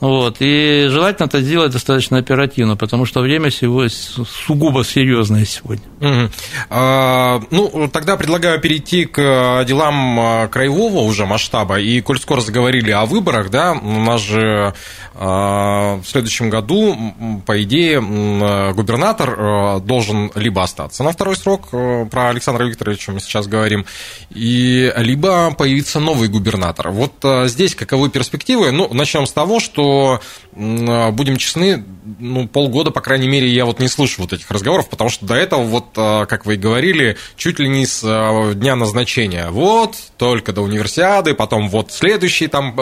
Вот, 0.01 0.37
и 0.39 0.87
желательно 0.89 1.27
это 1.27 1.41
сделать 1.41 1.71
достаточно 1.71 2.17
оперативно, 2.17 2.75
потому 2.75 3.05
что 3.05 3.21
время 3.21 3.51
всего 3.51 3.87
сугубо 3.87 4.83
серьезное 4.83 5.45
сегодня. 5.45 5.85
Угу. 5.99 6.31
А, 6.71 7.39
ну, 7.51 7.87
тогда 7.93 8.17
предлагаю 8.17 8.59
перейти 8.59 9.05
к 9.05 9.63
делам 9.67 10.19
а, 10.19 10.47
краевого 10.47 11.01
уже 11.01 11.27
масштаба. 11.27 11.79
И 11.79 12.01
коль 12.01 12.19
скоро 12.19 12.41
заговорили 12.41 12.89
о 12.89 13.05
выборах, 13.05 13.51
да, 13.51 13.73
у 13.73 13.99
нас 13.99 14.21
же 14.21 14.73
а, 15.13 15.97
в 15.97 16.05
следующем 16.07 16.49
году, 16.49 16.97
по 17.45 17.61
идее, 17.61 18.01
губернатор 18.73 19.35
а, 19.37 19.79
должен 19.81 20.31
либо 20.33 20.63
остаться 20.63 21.03
на 21.03 21.11
второй 21.11 21.35
срок, 21.35 21.69
про 21.69 22.29
Александра 22.29 22.63
Викторовича 22.63 23.11
мы 23.11 23.19
сейчас 23.19 23.45
говорим, 23.45 23.85
и 24.31 24.91
либо 24.97 25.53
появится 25.53 25.99
новый 25.99 26.27
губернатор. 26.27 26.89
Вот 26.89 27.13
здесь 27.45 27.75
каковы 27.75 28.09
перспективы? 28.09 28.71
Ну, 28.71 28.91
начнем 28.91 29.27
с 29.27 29.31
того, 29.31 29.59
что 29.59 29.90
а, 30.53 31.11
будем 31.11 31.37
честны, 31.37 31.83
ну, 32.19 32.47
полгода, 32.47 32.91
по 32.91 33.01
крайней 33.01 33.27
мере, 33.27 33.47
я 33.47 33.65
вот 33.65 33.79
не 33.79 33.87
слышу 33.87 34.21
вот 34.21 34.33
этих 34.33 34.49
разговоров, 34.51 34.89
потому 34.89 35.09
что 35.09 35.25
до 35.25 35.35
этого, 35.35 35.63
вот, 35.63 35.85
а, 35.95 36.25
как 36.25 36.45
вы 36.45 36.55
и 36.55 36.57
говорили, 36.57 37.17
чуть 37.37 37.59
ли 37.59 37.69
не 37.69 37.85
с 37.85 38.01
а, 38.03 38.53
дня 38.53 38.75
назначения. 38.75 39.49
Вот, 39.49 39.95
только 40.17 40.51
до 40.51 40.61
универсиады, 40.61 41.33
потом 41.33 41.69
вот 41.69 41.91
следующий 41.91 42.47
там 42.47 42.75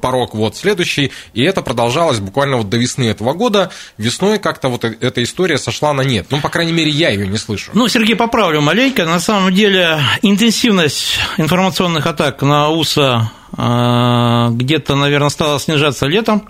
порог, 0.00 0.34
вот 0.34 0.56
следующий, 0.56 1.12
и 1.34 1.42
это 1.42 1.62
продолжалось 1.62 2.20
буквально 2.20 2.56
вот 2.56 2.68
до 2.68 2.76
весны 2.76 3.04
этого 3.04 3.32
года. 3.32 3.70
Весной 3.98 4.38
как-то 4.38 4.68
вот 4.68 4.84
э, 4.84 4.96
эта 5.00 5.22
история 5.22 5.58
сошла 5.58 5.92
на 5.92 6.02
нет. 6.02 6.26
Ну, 6.30 6.40
по 6.40 6.48
крайней 6.48 6.72
мере, 6.72 6.90
я 6.90 7.10
ее 7.10 7.26
не 7.26 7.38
слышу. 7.38 7.70
Ну, 7.74 7.88
Сергей, 7.88 8.16
поправлю 8.16 8.60
маленько. 8.60 9.04
На 9.04 9.20
самом 9.20 9.52
деле, 9.54 10.00
интенсивность 10.22 11.18
информационных 11.36 12.06
атак 12.06 12.42
на 12.42 12.70
УСА 12.70 13.30
где-то, 13.52 14.94
наверное, 14.94 15.28
стало 15.28 15.58
снижаться 15.58 16.06
летом. 16.06 16.48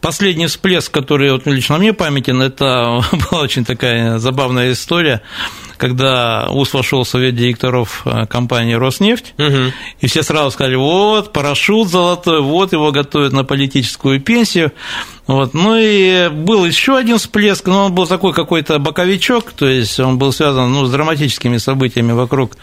Последний 0.00 0.46
всплеск, 0.46 0.92
который 0.92 1.32
вот 1.32 1.46
лично 1.46 1.78
мне 1.78 1.92
памятен, 1.92 2.42
это 2.42 3.02
была 3.30 3.42
очень 3.42 3.64
такая 3.64 4.18
забавная 4.18 4.72
история, 4.72 5.22
когда 5.76 6.48
УС 6.50 6.72
вошел 6.74 7.04
в 7.04 7.08
совет 7.08 7.34
директоров 7.34 8.02
э, 8.04 8.26
компании 8.26 8.74
«Роснефть», 8.74 9.34
угу. 9.38 9.72
и 10.00 10.06
все 10.06 10.22
сразу 10.22 10.50
сказали, 10.50 10.76
вот, 10.76 11.32
парашют 11.32 11.88
золотой, 11.88 12.40
вот 12.40 12.72
его 12.72 12.92
готовят 12.92 13.32
на 13.32 13.44
политическую 13.44 14.20
пенсию. 14.20 14.72
Вот. 15.26 15.54
Ну 15.54 15.76
и 15.78 16.28
был 16.28 16.66
еще 16.66 16.96
один 16.96 17.16
всплеск, 17.16 17.66
но 17.66 17.86
он 17.86 17.94
был 17.94 18.06
такой 18.06 18.34
какой-то 18.34 18.78
боковичок, 18.78 19.52
то 19.52 19.66
есть 19.66 19.98
он 19.98 20.18
был 20.18 20.32
связан 20.32 20.70
ну, 20.72 20.84
с 20.84 20.90
драматическими 20.90 21.56
событиями 21.56 22.12
вокруг 22.12 22.56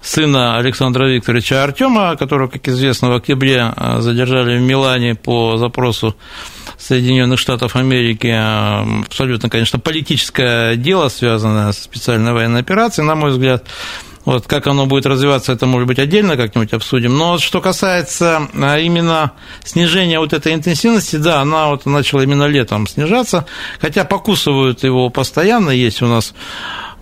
сына 0.00 0.58
Александра 0.58 1.06
Викторовича 1.06 1.64
Артема, 1.64 2.16
которого, 2.16 2.48
как 2.48 2.68
известно, 2.68 3.10
в 3.10 3.14
октябре 3.14 3.72
э, 3.76 4.00
задержали 4.00 4.58
в 4.58 4.62
Милане 4.62 5.16
по 5.16 5.56
запросу 5.56 6.14
Соединенных 6.88 7.38
Штатов 7.38 7.76
Америки. 7.76 8.28
Э, 8.28 9.02
абсолютно, 9.04 9.50
конечно, 9.50 9.78
политическое 9.78 10.74
дело, 10.76 11.10
связанное 11.10 11.72
с 11.72 11.82
специальной 11.82 12.32
военной 12.32 12.60
операцией, 12.60 13.06
на 13.06 13.14
мой 13.14 13.30
взгляд. 13.30 13.66
Вот 14.24 14.46
как 14.46 14.66
оно 14.66 14.86
будет 14.86 15.04
развиваться, 15.04 15.52
это, 15.52 15.66
может 15.66 15.86
быть, 15.86 15.98
отдельно 15.98 16.36
как-нибудь 16.36 16.72
обсудим. 16.72 17.16
Но 17.16 17.32
вот 17.32 17.40
что 17.42 17.60
касается 17.60 18.48
а, 18.54 18.78
именно 18.78 19.32
снижения 19.64 20.18
вот 20.18 20.32
этой 20.32 20.54
интенсивности, 20.54 21.16
да, 21.16 21.40
она 21.40 21.68
вот 21.68 21.84
начала 21.84 22.22
именно 22.22 22.44
летом 22.44 22.86
снижаться, 22.86 23.46
хотя 23.80 24.04
покусывают 24.04 24.82
его 24.82 25.10
постоянно, 25.10 25.70
есть 25.70 26.00
у 26.02 26.06
нас 26.06 26.34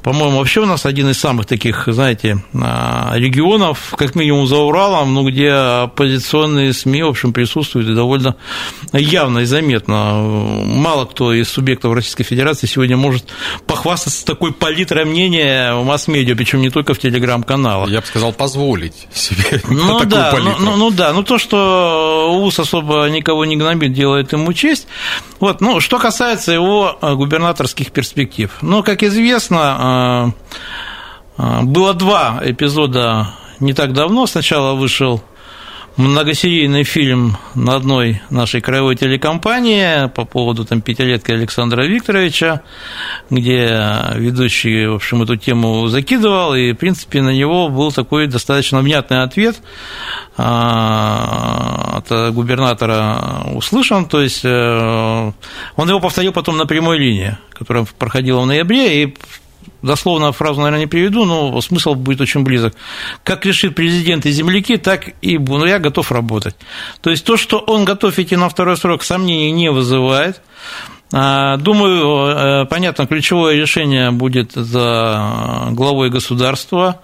по-моему, 0.06 0.38
вообще 0.38 0.60
у 0.60 0.66
нас 0.66 0.86
один 0.86 1.10
из 1.10 1.18
самых 1.18 1.46
таких, 1.46 1.88
знаете, 1.88 2.38
а, 2.54 3.12
регионов, 3.16 3.92
как 3.98 4.14
минимум 4.14 4.46
за 4.46 4.56
Уралом, 4.58 5.12
ну, 5.12 5.28
где 5.28 5.50
оппозиционные 5.50 6.72
СМИ, 6.72 7.02
в 7.02 7.08
общем, 7.08 7.32
присутствуют 7.32 7.88
и 7.88 7.92
довольно 7.92 8.36
явно 8.92 9.40
и 9.40 9.46
заметно. 9.46 10.22
Мало 10.64 11.06
кто 11.06 11.32
из 11.32 11.48
субъектов 11.48 11.92
Российской 11.92 12.22
Федерации 12.22 12.68
сегодня 12.68 12.96
может 12.96 13.24
похвастаться 13.66 14.24
такой 14.24 14.52
палитрой 14.52 15.06
мнения 15.06 15.74
в 15.74 15.84
масс-медиа, 15.84 16.36
причем 16.36 16.60
не 16.60 16.70
только 16.70 16.94
в 16.94 17.00
телеграм-каналах. 17.00 17.90
Я 17.90 18.00
бы 18.00 18.06
сказал, 18.06 18.32
позволить 18.32 19.08
себе 19.12 19.60
ну, 19.68 19.98
такую 19.98 20.06
да, 20.06 20.30
палитру. 20.30 20.54
Ну, 20.60 20.76
ну 20.76 20.90
да, 20.92 21.12
ну 21.14 21.24
то, 21.24 21.38
что 21.38 22.32
УС 22.44 22.60
особо 22.60 23.08
никого 23.10 23.44
не 23.44 23.56
гнобит, 23.56 23.92
делает 23.92 24.32
ему 24.32 24.52
честь. 24.52 24.86
Вот, 25.40 25.60
ну, 25.60 25.80
что 25.80 25.98
касается 25.98 26.52
его 26.52 26.96
губернаторских 27.02 27.90
перспектив. 27.90 28.52
Ну, 28.62 28.84
как 28.84 29.02
известно, 29.02 29.76
а, 29.78 29.95
было 31.36 31.94
два 31.94 32.40
эпизода 32.42 33.28
не 33.60 33.72
так 33.72 33.92
давно. 33.92 34.26
Сначала 34.26 34.74
вышел 34.74 35.22
многосерийный 35.96 36.84
фильм 36.84 37.38
на 37.54 37.76
одной 37.76 38.20
нашей 38.28 38.60
краевой 38.60 38.96
телекомпании 38.96 40.08
по 40.08 40.24
поводу 40.24 40.64
там, 40.64 40.82
пятилетки 40.82 41.32
Александра 41.32 41.82
Викторовича, 41.82 42.62
где 43.30 43.92
ведущий, 44.14 44.86
в 44.86 44.96
общем, 44.96 45.22
эту 45.22 45.36
тему 45.36 45.86
закидывал, 45.88 46.54
и, 46.54 46.72
в 46.72 46.76
принципе, 46.76 47.22
на 47.22 47.30
него 47.30 47.68
был 47.68 47.92
такой 47.92 48.26
достаточно 48.26 48.80
внятный 48.80 49.22
ответ 49.22 49.56
а, 50.36 52.02
от 52.06 52.34
губернатора 52.34 53.44
услышан, 53.54 54.04
то 54.04 54.20
есть 54.20 54.44
э, 54.44 55.32
он 55.76 55.88
его 55.88 56.00
повторил 56.00 56.32
потом 56.32 56.58
на 56.58 56.66
прямой 56.66 56.98
линии, 56.98 57.38
которая 57.54 57.86
проходила 57.98 58.40
в 58.40 58.46
ноябре, 58.46 59.02
и 59.02 59.16
дословно 59.82 60.32
фразу, 60.32 60.60
наверное, 60.60 60.80
не 60.80 60.86
приведу, 60.86 61.24
но 61.24 61.60
смысл 61.60 61.94
будет 61.94 62.20
очень 62.20 62.42
близок. 62.42 62.74
Как 63.24 63.46
решит 63.46 63.74
президент 63.74 64.26
и 64.26 64.30
земляки, 64.30 64.76
так 64.76 65.10
и 65.22 65.38
ну, 65.38 65.64
я 65.64 65.78
готов 65.78 66.12
работать. 66.12 66.56
То 67.00 67.10
есть 67.10 67.24
то, 67.24 67.36
что 67.36 67.58
он 67.58 67.84
готов 67.84 68.18
идти 68.18 68.36
на 68.36 68.48
второй 68.48 68.76
срок, 68.76 69.02
сомнений 69.02 69.52
не 69.52 69.70
вызывает. 69.70 70.40
А, 71.12 71.56
думаю, 71.56 72.26
э, 72.26 72.64
понятно, 72.66 73.06
ключевое 73.06 73.54
решение 73.54 74.10
будет 74.10 74.52
за 74.52 75.68
главой 75.70 76.10
государства. 76.10 77.00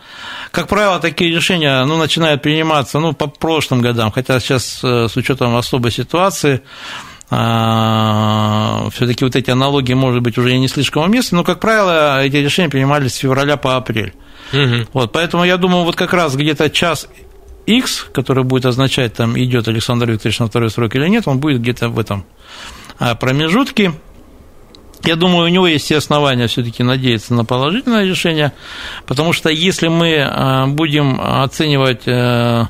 Как 0.51 0.67
правило, 0.67 0.99
такие 0.99 1.33
решения 1.33 1.85
ну, 1.85 1.97
начинают 1.97 2.43
приниматься 2.43 2.99
ну, 2.99 3.13
по 3.13 3.29
прошлым 3.29 3.81
годам, 3.81 4.11
хотя 4.11 4.41
сейчас 4.41 4.81
э, 4.83 5.07
с 5.09 5.17
учетом 5.17 5.55
особой 5.55 5.93
ситуации 5.93 6.63
все-таки 8.93 9.25
вот 9.25 9.37
эти 9.37 9.51
аналогии, 9.51 9.95
может 9.95 10.23
быть, 10.23 10.37
уже 10.37 10.57
не 10.59 10.69
слишком 10.69 11.05
уместны, 11.05 11.39
но, 11.39 11.45
как 11.45 11.61
правило, 11.61 12.23
эти 12.23 12.37
решения 12.37 12.69
принимались 12.69 13.15
с 13.15 13.17
февраля 13.17 13.57
по 13.57 13.77
апрель. 13.77 14.13
Угу. 14.53 14.89
Вот, 14.93 15.13
поэтому 15.13 15.45
я 15.45 15.57
думаю, 15.57 15.85
вот 15.85 15.97
как 15.97 16.13
раз 16.13 16.37
где-то 16.37 16.69
час 16.69 17.09
X, 17.67 18.07
который 18.13 18.45
будет 18.45 18.67
означать, 18.67 19.15
там 19.15 19.39
идет 19.39 19.69
Александр 19.69 20.11
Викторович 20.11 20.41
на 20.41 20.47
второй 20.49 20.71
срок 20.71 20.95
или 20.95 21.09
нет, 21.09 21.27
он 21.27 21.39
будет 21.39 21.61
где-то 21.61 21.89
в 21.89 21.99
этом 21.99 22.25
а, 22.99 23.15
промежутке. 23.15 23.93
Я 25.05 25.17
думаю, 25.17 25.47
у 25.47 25.49
него 25.49 25.67
есть 25.67 25.85
все 25.85 25.97
основания 25.97 26.47
все-таки 26.47 26.83
надеяться 26.83 27.35
на 27.35 27.45
положительное 27.45 28.05
решение, 28.05 28.53
потому 29.07 29.33
что 29.33 29.49
если 29.49 29.89
мы 29.89 30.19
а, 30.21 30.67
будем 30.67 31.21
оценивать 31.21 32.03
э, 32.07 32.67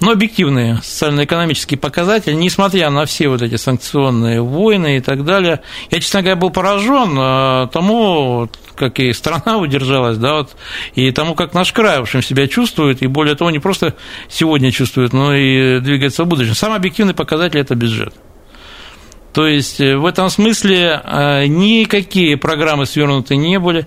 но 0.00 0.12
объективные 0.12 0.76
социально-экономические 0.82 1.78
показатели, 1.78 2.34
несмотря 2.34 2.90
на 2.90 3.04
все 3.04 3.28
вот 3.28 3.42
эти 3.42 3.56
санкционные 3.56 4.42
войны 4.42 4.96
и 4.96 5.00
так 5.00 5.24
далее. 5.24 5.60
Я, 5.90 6.00
честно 6.00 6.22
говоря, 6.22 6.36
был 6.36 6.50
поражен 6.50 7.14
а, 7.18 7.66
тому, 7.68 8.48
как 8.76 8.98
и 8.98 9.12
страна 9.12 9.58
удержалась, 9.58 10.16
да, 10.16 10.36
вот, 10.36 10.56
и 10.94 11.10
тому, 11.10 11.34
как 11.34 11.54
наш 11.54 11.72
край, 11.72 11.98
в 11.98 12.02
общем, 12.02 12.22
себя 12.22 12.48
чувствует, 12.48 13.02
и 13.02 13.06
более 13.06 13.34
того, 13.34 13.50
не 13.50 13.58
просто 13.58 13.94
сегодня 14.28 14.72
чувствует, 14.72 15.12
но 15.12 15.34
и 15.34 15.80
двигается 15.80 16.24
в 16.24 16.26
будущем. 16.26 16.54
Самый 16.54 16.76
объективный 16.76 17.14
показатель– 17.14 17.58
это 17.60 17.74
бюджет. 17.74 18.14
То 19.32 19.46
есть 19.46 19.80
э, 19.80 19.96
в 19.96 20.06
этом 20.06 20.28
смысле 20.28 21.00
э, 21.04 21.46
никакие 21.46 22.36
программы 22.36 22.86
свернуты 22.86 23.36
не 23.36 23.58
были. 23.58 23.86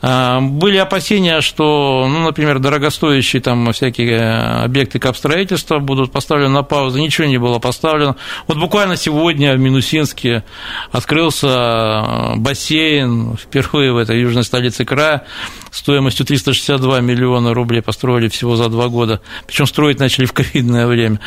А, 0.00 0.40
были 0.40 0.76
опасения, 0.76 1.40
что, 1.40 2.06
ну, 2.08 2.20
например, 2.20 2.60
дорогостоящие 2.60 3.42
там 3.42 3.72
всякие 3.72 4.12
э, 4.12 4.64
объекты 4.64 5.00
капстроительства 5.00 5.80
будут 5.80 6.12
поставлены 6.12 6.50
на 6.50 6.62
паузу, 6.62 6.98
ничего 6.98 7.26
не 7.26 7.38
было 7.38 7.58
поставлено. 7.58 8.14
Вот 8.46 8.58
буквально 8.58 8.96
сегодня 8.96 9.54
в 9.54 9.58
Минусинске 9.58 10.44
открылся 10.92 11.48
э, 11.48 12.36
бассейн 12.36 13.36
впервые 13.36 13.92
в 13.92 13.96
этой 13.96 14.20
южной 14.20 14.44
столице 14.44 14.84
края 14.84 15.24
стоимостью 15.72 16.24
362 16.26 17.00
миллиона 17.00 17.52
рублей 17.52 17.82
построили 17.82 18.28
всего 18.28 18.54
за 18.54 18.68
два 18.68 18.88
года, 18.88 19.20
причем 19.48 19.66
строить 19.66 19.98
начали 19.98 20.26
в 20.26 20.32
ковидное 20.32 20.86
время. 20.86 21.18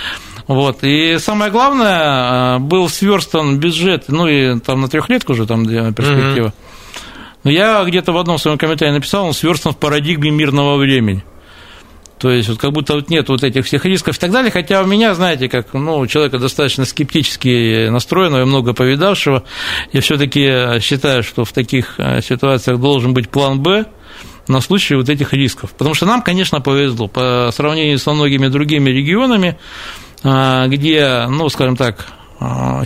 Вот. 0.48 0.80
И 0.84 1.18
самое 1.20 1.52
главное, 1.52 2.56
э, 2.56 2.60
был 2.60 2.88
сверстан 2.88 3.60
бюджет, 3.60 4.06
ну 4.08 4.28
и 4.28 4.58
там 4.62 4.80
на 4.80 4.88
трехлетку 4.88 5.34
уже 5.34 5.46
там 5.46 5.66
перспектива. 5.66 6.48
Mm-hmm 6.48 6.72
но 7.44 7.52
я 7.52 7.84
где-то 7.84 8.12
в 8.12 8.18
одном 8.18 8.38
своем 8.38 8.58
комментарии 8.58 8.92
написал, 8.92 9.26
он 9.26 9.34
сверстан 9.34 9.74
в 9.74 9.78
парадигме 9.78 10.32
мирного 10.32 10.78
времени. 10.78 11.24
То 12.22 12.30
есть, 12.30 12.50
вот 12.50 12.60
как 12.60 12.72
будто 12.72 12.94
вот 12.94 13.10
нет 13.10 13.30
вот 13.30 13.44
этих 13.44 13.66
всех 13.66 13.84
рисков 13.84 14.16
и 14.16 14.20
так 14.20 14.30
далее. 14.30 14.52
Хотя 14.52 14.84
у 14.84 14.86
меня, 14.86 15.16
знаете, 15.16 15.50
как 15.50 15.74
ну, 15.74 16.06
человека 16.06 16.38
достаточно 16.38 16.86
скептически 16.86 17.90
настроенного 17.90 18.44
и 18.44 18.46
много 18.46 18.74
повидавшего, 18.74 19.44
я 19.92 20.02
все-таки 20.02 20.80
считаю, 20.82 21.24
что 21.24 21.46
в 21.46 21.52
таких 21.52 21.96
э, 21.98 22.22
ситуациях 22.22 22.80
должен 22.80 23.16
быть 23.16 23.28
план 23.30 23.60
Б 23.60 23.86
на 24.48 24.62
случай 24.62 24.94
вот 24.94 25.10
этих 25.10 25.34
рисков. 25.34 25.72
Потому 25.72 25.96
что 25.96 26.06
нам, 26.06 26.22
конечно, 26.22 26.62
повезло. 26.62 27.08
По 27.08 27.50
сравнению 27.52 27.98
со 27.98 28.14
многими 28.14 28.50
другими 28.50 28.92
регионами, 28.92 29.58
э, 30.24 30.68
где, 30.68 31.26
ну, 31.28 31.50
скажем 31.50 31.76
так, 31.76 32.06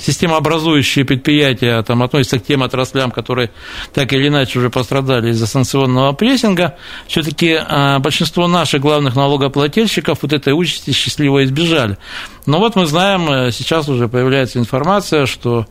системообразующие 0.01 1.05
предприятия 1.05 1.81
там, 1.83 2.03
относятся 2.03 2.39
к 2.39 2.45
тем 2.45 2.63
отраслям, 2.63 3.11
которые 3.11 3.51
так 3.93 4.11
или 4.13 4.27
иначе 4.27 4.59
уже 4.59 4.69
пострадали 4.69 5.29
из-за 5.31 5.47
санкционного 5.47 6.11
прессинга, 6.13 6.77
все-таки 7.07 7.57
а, 7.57 7.99
большинство 7.99 8.47
наших 8.47 8.81
главных 8.81 9.15
налогоплательщиков 9.15 10.19
вот 10.21 10.33
этой 10.33 10.53
участи 10.53 10.91
счастливо 10.91 11.43
избежали. 11.45 11.97
Но 12.45 12.59
вот 12.59 12.75
мы 12.75 12.85
знаем, 12.85 13.29
э, 13.29 13.51
сейчас 13.51 13.87
уже 13.87 14.07
появляется 14.07 14.59
информация, 14.59 15.25
что 15.25 15.65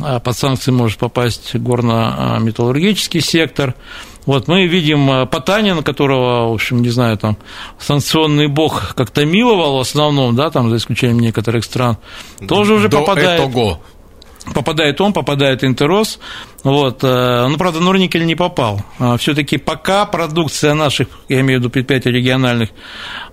а, 0.00 0.20
под 0.20 0.36
санкции 0.36 0.70
может 0.70 0.98
попасть 0.98 1.54
горно-металлургический 1.54 3.20
сектор. 3.20 3.74
Вот 4.26 4.48
мы 4.48 4.66
видим 4.66 5.10
а, 5.10 5.26
Потанин, 5.26 5.82
которого, 5.82 6.50
в 6.50 6.54
общем, 6.54 6.80
не 6.82 6.90
знаю, 6.90 7.18
там 7.18 7.36
санкционный 7.78 8.46
бог 8.46 8.94
как-то 8.94 9.24
миловал 9.24 9.78
в 9.78 9.80
основном, 9.80 10.36
да, 10.36 10.50
там 10.50 10.70
за 10.70 10.76
исключением 10.76 11.18
некоторых 11.18 11.64
стран, 11.64 11.96
тоже 12.46 12.74
уже 12.74 12.88
До 12.88 13.00
попадает. 13.00 13.40
Этого 13.40 13.80
Попадает 14.54 15.00
он, 15.00 15.12
попадает 15.12 15.62
Интерос. 15.62 16.18
Вот. 16.64 17.00
Э, 17.02 17.46
ну, 17.48 17.56
правда, 17.56 17.80
Норникель 17.80 18.26
не 18.26 18.34
попал. 18.34 18.80
А, 18.98 19.16
Все-таки 19.16 19.56
пока 19.56 20.04
продукция 20.04 20.74
наших, 20.74 21.08
я 21.28 21.40
имею 21.40 21.58
в 21.58 21.62
виду 21.62 21.70
предприятий 21.70 22.10
региональных, 22.10 22.70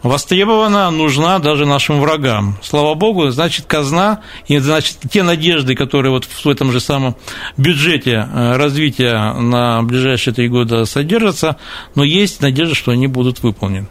востребована, 0.03 0.91
нужна 0.91 1.39
даже 1.39 1.65
нашим 1.65 1.99
врагам. 1.99 2.57
Слава 2.61 2.93
богу, 2.93 3.29
значит, 3.29 3.65
казна, 3.65 4.21
и 4.47 4.57
значит, 4.59 4.97
те 5.11 5.23
надежды, 5.23 5.75
которые 5.75 6.11
вот 6.11 6.25
в 6.25 6.47
этом 6.47 6.71
же 6.71 6.79
самом 6.79 7.15
бюджете 7.57 8.27
э, 8.31 8.57
развития 8.57 9.33
на 9.33 9.81
ближайшие 9.81 10.33
три 10.33 10.47
года 10.47 10.85
содержатся, 10.85 11.57
но 11.95 12.03
есть 12.03 12.41
надежда, 12.41 12.75
что 12.75 12.91
они 12.91 13.07
будут 13.07 13.41
выполнены. 13.41 13.87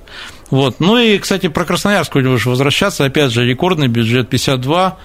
Вот. 0.51 0.77
Ну 0.81 0.97
и, 0.99 1.19
кстати, 1.19 1.49
про 1.49 1.65
Красноярск 1.65 2.15
будем 2.15 2.33
уже 2.33 2.49
возвращаться. 2.49 3.05
Опять 3.05 3.33
же, 3.33 3.45
рекордный 3.45 3.89
бюджет 3.89 4.31
52, 4.31 4.97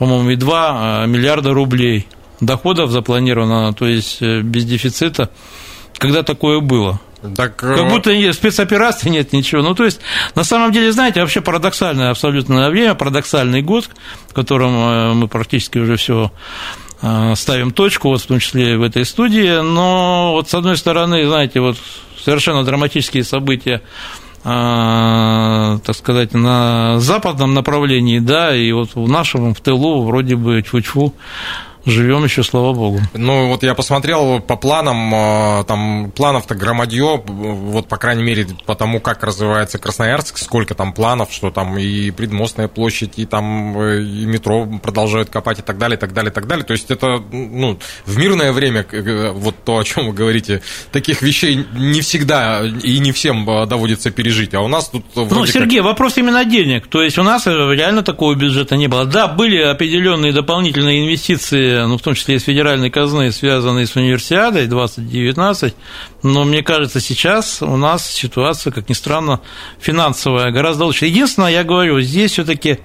по-моему, 0.00 0.30
и 0.30 0.36
2 0.36 1.04
миллиарда 1.06 1.52
рублей 1.52 2.06
доходов 2.40 2.90
запланировано, 2.90 3.74
то 3.74 3.86
есть 3.86 4.22
э, 4.22 4.40
без 4.40 4.64
дефицита. 4.64 5.28
Когда 5.98 6.22
такое 6.22 6.60
было? 6.60 6.98
Так, 7.36 7.56
Как 7.56 7.86
будто 7.90 8.16
нет, 8.16 8.34
спецоперации 8.34 9.10
нет 9.10 9.34
ничего. 9.34 9.60
Ну, 9.60 9.74
то 9.74 9.84
есть, 9.84 10.00
на 10.34 10.42
самом 10.42 10.72
деле, 10.72 10.90
знаете, 10.90 11.20
вообще 11.20 11.42
парадоксальное 11.42 12.08
абсолютно 12.08 12.70
время, 12.70 12.94
парадоксальный 12.94 13.60
год, 13.60 13.90
в 14.26 14.32
котором 14.32 14.72
э, 14.74 15.12
мы 15.12 15.28
практически 15.28 15.76
уже 15.76 15.96
все 15.96 16.32
ставим 17.34 17.70
точку, 17.70 18.08
вот 18.08 18.20
в 18.20 18.26
том 18.26 18.40
числе 18.40 18.74
и 18.74 18.76
в 18.76 18.82
этой 18.82 19.06
студии, 19.06 19.62
но 19.62 20.32
вот 20.32 20.50
с 20.50 20.54
одной 20.54 20.76
стороны, 20.76 21.26
знаете, 21.26 21.60
вот 21.60 21.78
совершенно 22.22 22.62
драматические 22.62 23.24
события 23.24 23.80
так 24.42 25.94
сказать, 25.94 26.32
на 26.32 26.98
западном 26.98 27.52
направлении, 27.54 28.20
да, 28.20 28.56
и 28.56 28.72
вот 28.72 28.94
в 28.94 29.08
нашем, 29.08 29.54
в 29.54 29.60
тылу 29.60 30.04
вроде 30.04 30.36
бы 30.36 30.62
тьфу-тьфу, 30.62 31.14
живем 31.90 32.24
еще, 32.24 32.42
слава 32.42 32.72
богу. 32.72 33.00
Ну, 33.14 33.48
вот 33.48 33.62
я 33.62 33.74
посмотрел 33.74 34.40
по 34.40 34.56
планам, 34.56 35.12
а, 35.14 35.64
там 35.64 36.10
планов-то 36.10 36.54
громадье, 36.54 37.22
вот, 37.26 37.88
по 37.88 37.96
крайней 37.96 38.22
мере, 38.22 38.46
по 38.66 38.74
тому, 38.74 39.00
как 39.00 39.22
развивается 39.24 39.78
Красноярск, 39.78 40.38
сколько 40.38 40.74
там 40.74 40.92
планов, 40.92 41.32
что 41.32 41.50
там 41.50 41.78
и 41.78 42.10
предмостная 42.10 42.68
площадь, 42.68 43.14
и 43.16 43.26
там 43.26 43.78
э, 43.78 44.02
и 44.02 44.24
метро 44.26 44.66
продолжают 44.82 45.30
копать, 45.30 45.58
и 45.58 45.62
так 45.62 45.78
далее, 45.78 45.96
и 45.96 46.00
так 46.00 46.12
далее, 46.12 46.30
и 46.30 46.34
так 46.34 46.46
далее. 46.46 46.64
То 46.64 46.72
есть 46.72 46.90
это, 46.90 47.22
ну, 47.32 47.78
в 48.06 48.16
мирное 48.16 48.52
время, 48.52 48.86
вот 49.32 49.56
то, 49.64 49.78
о 49.78 49.84
чем 49.84 50.06
вы 50.06 50.12
говорите, 50.12 50.62
таких 50.92 51.22
вещей 51.22 51.66
не 51.74 52.00
всегда 52.00 52.62
и 52.64 52.98
не 52.98 53.12
всем 53.12 53.44
доводится 53.68 54.10
пережить, 54.10 54.54
а 54.54 54.60
у 54.60 54.68
нас 54.68 54.88
тут... 54.88 55.04
Ну, 55.14 55.46
Сергей, 55.46 55.78
как... 55.78 55.86
вопрос 55.86 56.18
именно 56.18 56.44
денег, 56.44 56.86
то 56.86 57.02
есть 57.02 57.18
у 57.18 57.22
нас 57.22 57.46
реально 57.46 58.02
такого 58.02 58.34
бюджета 58.34 58.76
не 58.76 58.88
было. 58.88 59.04
Да, 59.04 59.28
были 59.28 59.60
определенные 59.60 60.32
дополнительные 60.32 61.04
инвестиции 61.04 61.79
ну, 61.86 61.98
в 61.98 62.02
том 62.02 62.14
числе 62.14 62.36
из 62.36 62.44
федеральной 62.44 62.90
казны, 62.90 63.32
связанные 63.32 63.86
с 63.86 63.96
универсиадой 63.96 64.66
2019, 64.66 65.74
но 66.22 66.44
мне 66.44 66.62
кажется, 66.62 67.00
сейчас 67.00 67.62
у 67.62 67.76
нас 67.76 68.06
ситуация, 68.06 68.72
как 68.72 68.88
ни 68.88 68.94
странно, 68.94 69.40
финансовая 69.78 70.50
гораздо 70.50 70.84
лучше. 70.84 71.06
Единственное, 71.06 71.50
я 71.50 71.64
говорю, 71.64 72.00
здесь 72.00 72.32
все-таки 72.32 72.78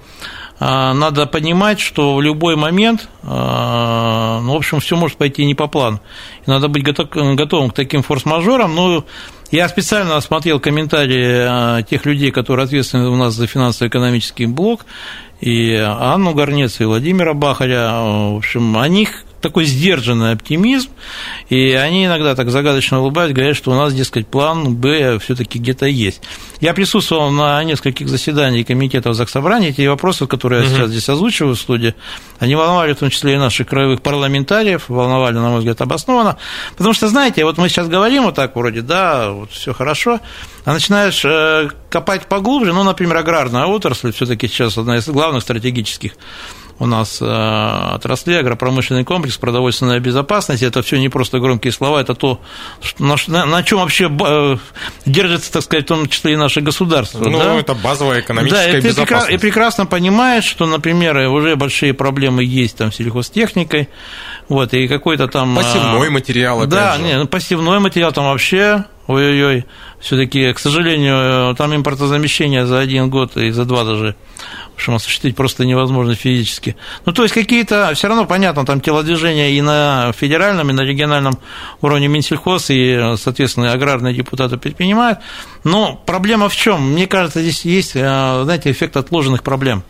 а, 0.58 0.94
надо 0.94 1.26
понимать, 1.26 1.80
что 1.80 2.14
в 2.14 2.22
любой 2.22 2.56
момент, 2.56 3.08
а, 3.22 4.40
ну, 4.40 4.54
в 4.54 4.56
общем, 4.56 4.80
все 4.80 4.96
может 4.96 5.18
пойти 5.18 5.44
не 5.44 5.54
по 5.54 5.66
плану. 5.66 6.00
И 6.46 6.50
надо 6.50 6.68
быть 6.68 6.82
готов, 6.82 7.08
готовым 7.10 7.70
к 7.70 7.74
таким 7.74 8.02
форс-мажорам. 8.02 8.74
Ну, 8.74 9.04
я 9.50 9.68
специально 9.68 10.16
осмотрел 10.16 10.58
комментарии 10.58 11.46
а, 11.46 11.82
тех 11.82 12.06
людей, 12.06 12.30
которые 12.30 12.64
ответственны 12.64 13.08
у 13.08 13.16
нас 13.16 13.34
за 13.34 13.46
финансово-экономический 13.46 14.46
блок, 14.46 14.86
и 15.40 15.74
Анну 15.74 16.32
Горнец, 16.34 16.80
и 16.80 16.84
Владимира 16.84 17.34
Бахаря. 17.34 18.00
В 18.00 18.36
общем, 18.36 18.76
о 18.78 18.88
них 18.88 19.25
такой 19.40 19.64
сдержанный 19.64 20.32
оптимизм, 20.32 20.90
и 21.48 21.72
они 21.72 22.06
иногда 22.06 22.34
так 22.34 22.50
загадочно 22.50 23.00
улыбаются, 23.00 23.34
говорят, 23.34 23.56
что 23.56 23.70
у 23.70 23.74
нас, 23.74 23.94
дескать, 23.94 24.26
план 24.26 24.74
Б 24.74 25.18
все-таки 25.18 25.58
где-то 25.58 25.86
есть. 25.86 26.22
Я 26.60 26.74
присутствовал 26.74 27.30
на 27.30 27.62
нескольких 27.64 28.08
заседаниях 28.08 28.66
комитетов 28.66 29.14
Заксобрания, 29.14 29.72
те 29.72 29.88
вопросы, 29.88 30.26
которые 30.26 30.64
я 30.64 30.68
сейчас 30.68 30.90
здесь 30.90 31.08
озвучиваю 31.08 31.54
в 31.54 31.58
студии, 31.58 31.94
они 32.38 32.54
волновали 32.54 32.94
в 32.94 32.98
том 32.98 33.10
числе 33.10 33.34
и 33.34 33.38
наших 33.38 33.68
краевых 33.68 34.02
парламентариев, 34.02 34.88
волновали, 34.88 35.34
на 35.34 35.50
мой 35.50 35.58
взгляд, 35.58 35.80
обоснованно, 35.80 36.38
потому 36.76 36.94
что, 36.94 37.08
знаете, 37.08 37.44
вот 37.44 37.58
мы 37.58 37.68
сейчас 37.68 37.88
говорим 37.88 38.24
вот 38.24 38.34
так 38.34 38.56
вроде, 38.56 38.82
да, 38.82 39.30
вот 39.30 39.52
все 39.52 39.74
хорошо, 39.74 40.20
а 40.64 40.72
начинаешь 40.72 41.22
э, 41.24 41.68
копать 41.90 42.26
поглубже, 42.26 42.72
ну, 42.72 42.82
например, 42.82 43.16
аграрная 43.16 43.66
отрасль 43.66 44.12
все-таки 44.12 44.48
сейчас 44.48 44.76
одна 44.78 44.96
из 44.96 45.06
главных 45.06 45.42
стратегических 45.42 46.12
у 46.78 46.86
нас 46.86 47.18
э, 47.20 47.94
отрасли, 47.94 48.34
агропромышленный 48.34 49.04
комплекс, 49.04 49.36
продовольственная 49.38 49.98
безопасность. 49.98 50.62
Это 50.62 50.82
все 50.82 50.98
не 50.98 51.08
просто 51.08 51.38
громкие 51.38 51.72
слова, 51.72 52.00
это 52.00 52.14
то, 52.14 52.40
на, 52.98 53.16
на 53.46 53.62
чем 53.62 53.78
вообще 53.78 54.10
э, 54.10 54.56
держится, 55.06 55.52
так 55.52 55.62
сказать, 55.62 55.84
в 55.86 55.88
том 55.88 56.08
числе 56.08 56.34
и 56.34 56.36
наше 56.36 56.60
государство. 56.60 57.28
Ну, 57.28 57.38
да? 57.38 57.54
это 57.54 57.74
базовая 57.74 58.20
экономическая 58.20 58.72
да, 58.72 58.78
и 58.78 58.80
безопасность. 58.82 59.32
и 59.32 59.38
прекрасно 59.38 59.86
понимаешь, 59.86 60.44
что, 60.44 60.66
например, 60.66 61.16
уже 61.28 61.56
большие 61.56 61.94
проблемы 61.94 62.44
есть 62.44 62.76
там 62.76 62.92
с 62.92 62.96
сельхозтехникой, 62.96 63.88
вот, 64.48 64.74
и 64.74 64.86
какой-то 64.86 65.28
там... 65.28 65.56
Посевной 65.56 66.10
материал, 66.10 66.58
опять 66.58 66.70
Да, 66.70 66.96
же. 66.96 67.02
не, 67.02 67.16
ну, 67.16 67.80
материал 67.80 68.12
там 68.12 68.26
вообще 68.26 68.84
ой-ой-ой, 69.06 69.64
все-таки, 70.00 70.52
к 70.52 70.58
сожалению, 70.58 71.54
там 71.54 71.74
импортозамещение 71.74 72.66
за 72.66 72.80
один 72.80 73.08
год 73.08 73.36
и 73.36 73.50
за 73.50 73.64
два 73.64 73.84
даже 73.84 74.16
общем, 74.76 74.94
осуществить 74.94 75.34
просто 75.34 75.64
невозможно 75.64 76.14
физически. 76.14 76.76
Ну, 77.04 77.12
то 77.12 77.22
есть 77.22 77.34
какие-то, 77.34 77.92
все 77.94 78.08
равно 78.08 78.26
понятно, 78.26 78.64
там 78.64 78.80
телодвижения 78.80 79.50
и 79.50 79.60
на 79.60 80.12
федеральном, 80.12 80.70
и 80.70 80.72
на 80.72 80.82
региональном 80.82 81.38
уровне 81.80 82.08
Минсельхоз, 82.08 82.70
и, 82.70 83.14
соответственно, 83.16 83.72
аграрные 83.72 84.14
депутаты 84.14 84.56
предпринимают. 84.56 85.18
Но 85.64 86.00
проблема 86.06 86.48
в 86.48 86.56
чем? 86.56 86.92
Мне 86.92 87.06
кажется, 87.06 87.40
здесь 87.40 87.64
есть, 87.64 87.96
э, 87.96 88.40
знаете, 88.44 88.70
эффект 88.70 88.96
отложенных 88.96 89.42
проблем. 89.42 89.82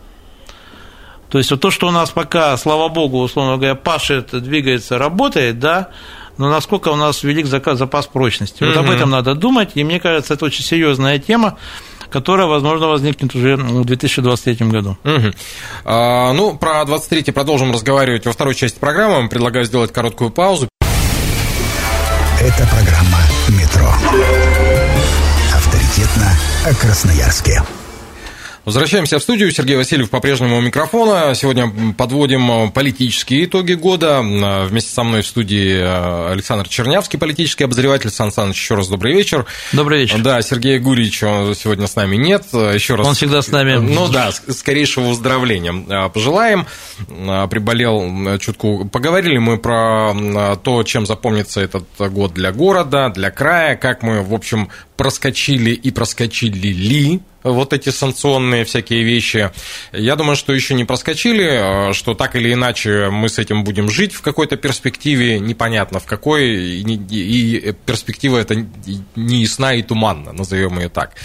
То 1.29 1.37
есть 1.37 1.51
вот 1.51 1.59
то, 1.59 1.71
что 1.71 1.87
у 1.87 1.91
нас 1.91 2.09
пока, 2.11 2.55
слава 2.57 2.87
богу, 2.87 3.19
условно 3.19 3.57
говоря, 3.57 3.75
пашет, 3.75 4.29
двигается, 4.31 4.97
работает, 4.97 5.59
да, 5.59 5.89
но 6.37 6.49
насколько 6.49 6.89
у 6.89 6.95
нас 6.95 7.23
велик 7.23 7.47
запас 7.47 8.07
прочности. 8.07 8.63
Вот 8.63 8.77
об 8.77 8.89
этом 8.89 9.09
надо 9.09 9.33
думать, 9.35 9.71
и 9.75 9.83
мне 9.83 9.99
кажется, 9.99 10.35
это 10.35 10.45
очень 10.45 10.63
серьезная 10.63 11.19
тема, 11.19 11.57
которая, 12.09 12.47
возможно, 12.47 12.87
возникнет 12.87 13.35
уже 13.35 13.55
в 13.55 13.85
2023 13.85 14.67
году. 14.67 14.97
Угу. 15.03 15.33
А, 15.85 16.33
ну, 16.33 16.57
про 16.57 16.83
23 16.85 17.31
продолжим 17.31 17.71
разговаривать 17.71 18.25
во 18.25 18.31
второй 18.31 18.55
части 18.55 18.79
программы. 18.79 19.29
Предлагаю 19.29 19.65
сделать 19.65 19.91
короткую 19.91 20.29
паузу. 20.31 20.67
Это 22.39 22.67
программа 22.67 23.19
«Метро». 23.49 23.91
Авторитетно 25.55 26.31
о 26.65 26.73
Красноярске. 26.75 27.63
Возвращаемся 28.67 29.17
в 29.17 29.23
студию. 29.23 29.49
Сергей 29.53 29.77
Васильев 29.77 30.09
по-прежнему 30.09 30.57
у 30.57 30.59
микрофона. 30.59 31.33
Сегодня 31.35 31.71
подводим 31.97 32.69
политические 32.69 33.45
итоги 33.45 33.75
года. 33.75 34.19
Вместе 34.19 34.91
со 34.91 35.03
мной 35.03 35.21
в 35.21 35.25
студии 35.25 36.29
Александр 36.29 36.67
Чернявский, 36.67 37.17
политический 37.17 37.63
обозреватель. 37.63 38.09
Сан 38.09 38.29
Саныч, 38.29 38.57
еще 38.57 38.75
раз 38.75 38.89
добрый 38.89 39.13
вечер. 39.13 39.45
Добрый 39.71 40.01
вечер. 40.01 40.21
Да, 40.21 40.41
Сергея 40.41 40.81
Гурьевича 40.81 41.53
сегодня 41.55 41.87
с 41.87 41.95
нами 41.95 42.17
нет. 42.17 42.43
Еще 42.51 42.95
раз. 42.95 43.07
Он 43.07 43.15
всегда 43.15 43.41
с 43.41 43.47
нами. 43.47 43.77
Ну 43.77 44.09
да, 44.09 44.33
скорейшего 44.33 45.05
выздоровления 45.05 46.09
пожелаем. 46.09 46.65
Приболел 47.07 48.37
чутку. 48.39 48.83
Поговорили 48.83 49.37
мы 49.37 49.59
про 49.59 50.57
то, 50.61 50.83
чем 50.83 51.05
запомнится 51.05 51.61
этот 51.61 51.85
год 51.97 52.33
для 52.33 52.51
города, 52.51 53.07
для 53.15 53.31
края, 53.31 53.77
как 53.77 54.03
мы, 54.03 54.21
в 54.21 54.33
общем, 54.33 54.67
проскочили 54.97 55.69
и 55.71 55.89
проскочили 55.89 56.67
ли 56.67 57.21
вот 57.51 57.73
эти 57.73 57.89
санкционные 57.89 58.65
всякие 58.65 59.03
вещи. 59.03 59.51
Я 59.91 60.15
думаю, 60.15 60.35
что 60.35 60.53
еще 60.53 60.73
не 60.73 60.85
проскочили, 60.85 61.93
что 61.93 62.13
так 62.13 62.35
или 62.35 62.53
иначе 62.53 63.09
мы 63.09 63.29
с 63.29 63.39
этим 63.39 63.63
будем 63.63 63.89
жить 63.89 64.13
в 64.13 64.21
какой-то 64.21 64.57
перспективе, 64.57 65.39
непонятно 65.39 65.99
в 65.99 66.05
какой, 66.05 66.47
и 66.47 67.75
перспектива 67.85 68.37
это 68.37 68.55
не 69.15 69.41
ясна 69.41 69.73
и 69.73 69.81
туманна, 69.83 70.33
назовем 70.33 70.79
ее 70.79 70.89
так. 70.89 71.15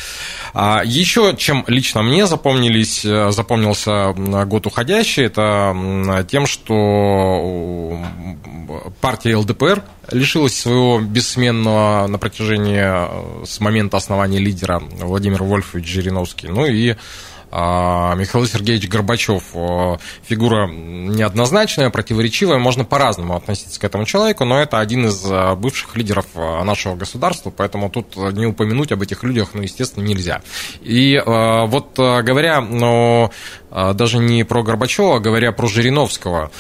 А 0.55 0.83
еще 0.85 1.35
чем 1.37 1.65
лично 1.67 2.03
мне 2.03 2.27
запомнились, 2.27 3.03
запомнился 3.03 4.13
год 4.13 4.67
уходящий, 4.67 5.25
это 5.25 6.27
тем, 6.31 6.47
что 6.47 7.99
партия 9.01 9.37
ЛДПР 9.37 9.83
лишилась 10.11 10.59
своего 10.59 11.01
бессменного 11.01 12.07
на 12.07 12.19
протяжении 12.19 12.81
э, 12.83 13.45
с 13.47 13.61
момента 13.61 13.97
основания 13.97 14.39
лидера 14.39 14.81
Владимир 14.81 15.43
Вольфович 15.43 15.87
Жириновский. 15.87 16.49
Ну 16.49 16.67
и 16.67 16.97
а, 17.55 18.15
Михаил 18.15 18.47
Сергеевич 18.47 18.89
Горбачев 18.89 19.45
э, 19.53 19.97
фигура 20.25 20.67
неоднозначная, 20.67 21.91
противоречивая, 21.91 22.57
можно 22.57 22.87
по-разному 22.87 23.37
относиться 23.37 23.79
к 23.79 23.85
этому 23.85 24.07
человеку, 24.07 24.47
но 24.47 24.59
это 24.59 24.81
один 24.81 25.07
из 25.07 25.23
э, 25.31 25.55
бывших 25.55 25.95
лидеров 25.95 26.25
нашего 26.35 26.97
государства, 26.97 27.53
поэтому 27.55 27.91
тут 27.91 28.17
не 28.17 28.47
упомянуть 28.47 28.91
об 28.93 29.03
этих 29.03 29.23
людях, 29.23 29.51
ну, 29.53 29.61
естественно, 29.61 30.03
нельзя. 30.03 30.41
И 30.81 31.23
вот 31.27 31.93
говоря, 31.97 32.63
ну, 32.63 33.31
даже 33.95 34.19
не 34.19 34.45
про 34.45 34.63
Горбачева, 34.63 35.17
а 35.17 35.21
говоря 35.21 35.53
про 35.53 35.67
Жириновского, 35.67 36.51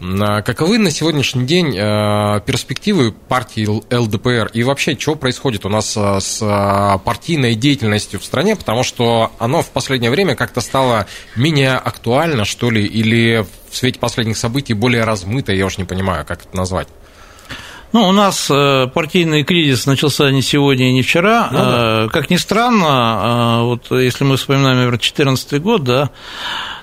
а 0.00 0.42
каковы 0.42 0.78
на 0.78 0.90
сегодняшний 0.90 1.44
день 1.44 1.76
э, 1.76 2.40
перспективы 2.46 3.12
партии 3.12 3.66
ЛДПР 3.94 4.50
и 4.52 4.62
вообще, 4.62 4.98
что 4.98 5.14
происходит 5.14 5.64
у 5.66 5.68
нас 5.68 5.96
с 5.96 7.00
партийной 7.04 7.54
деятельностью 7.54 8.20
в 8.20 8.24
стране, 8.24 8.56
потому 8.56 8.82
что 8.82 9.32
оно 9.38 9.62
в 9.62 9.70
последнее 9.70 10.10
время 10.10 10.34
как-то 10.34 10.60
стало 10.60 11.06
менее 11.36 11.74
актуально, 11.74 12.44
что 12.44 12.70
ли, 12.70 12.84
или 12.84 13.44
в 13.70 13.76
свете 13.76 13.98
последних 13.98 14.36
событий 14.36 14.74
более 14.74 15.04
размыто, 15.04 15.52
я 15.52 15.66
уж 15.66 15.78
не 15.78 15.84
понимаю, 15.84 16.24
как 16.26 16.44
это 16.44 16.56
назвать. 16.56 16.88
Ну, 17.92 18.08
у 18.08 18.12
нас 18.12 18.46
партийный 18.48 19.44
кризис 19.44 19.86
начался 19.86 20.30
не 20.30 20.42
сегодня 20.42 20.90
и 20.90 20.92
не 20.92 21.02
вчера. 21.02 21.48
Ну, 21.50 21.58
да. 21.58 22.08
Как 22.10 22.30
ни 22.30 22.36
странно, 22.36 23.60
вот 23.64 23.90
если 23.90 24.24
мы 24.24 24.36
вспоминаем, 24.36 24.76
наверное, 24.76 24.98
2014 24.98 25.60
год, 25.60 25.84
да, 25.84 26.10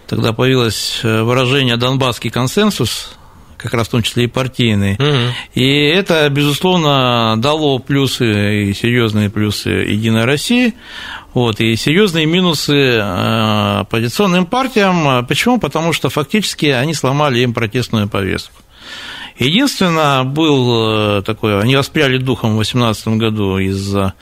Тогда 0.09 0.33
появилось 0.33 1.01
э, 1.03 1.21
выражение 1.21 1.77
«донбасский 1.77 2.31
консенсус», 2.31 3.11
как 3.57 3.75
раз 3.75 3.87
в 3.87 3.91
том 3.91 4.01
числе 4.01 4.23
и 4.23 4.27
партийный. 4.27 4.95
Угу. 4.95 5.33
И 5.53 5.67
это, 5.89 6.27
безусловно, 6.29 7.35
дало 7.37 7.77
плюсы 7.77 8.69
и 8.69 8.73
серьезные 8.73 9.29
плюсы 9.29 9.69
Единой 9.69 10.25
России, 10.25 10.73
вот, 11.35 11.59
и 11.59 11.75
серьезные 11.75 12.25
минусы 12.25 12.73
э, 12.73 13.79
оппозиционным 13.81 14.47
партиям. 14.47 15.27
Почему? 15.27 15.59
Потому 15.59 15.93
что 15.93 16.09
фактически 16.09 16.65
они 16.65 16.95
сломали 16.95 17.41
им 17.41 17.53
протестную 17.53 18.09
повестку. 18.09 18.63
Единственное, 19.39 20.25
был 20.25 21.19
э, 21.19 21.21
такой, 21.21 21.61
они 21.61 21.77
воспряли 21.77 22.17
духом 22.17 22.51
в 22.51 22.55
2018 22.55 23.07
году 23.19 23.57
из-за 23.57 24.13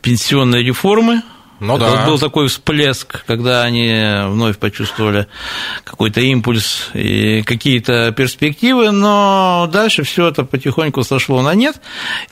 пенсионной 0.00 0.64
реформы, 0.64 1.22
ну, 1.60 1.76
это 1.76 1.90
да. 1.90 2.06
был 2.06 2.18
такой 2.18 2.46
всплеск, 2.46 3.24
когда 3.26 3.62
они 3.62 4.28
вновь 4.28 4.58
почувствовали 4.58 5.26
какой-то 5.82 6.20
импульс 6.20 6.90
и 6.94 7.42
какие-то 7.42 8.12
перспективы, 8.12 8.92
но 8.92 9.68
дальше 9.72 10.04
все 10.04 10.28
это 10.28 10.44
потихоньку 10.44 11.02
сошло 11.02 11.42
на 11.42 11.54
нет. 11.54 11.80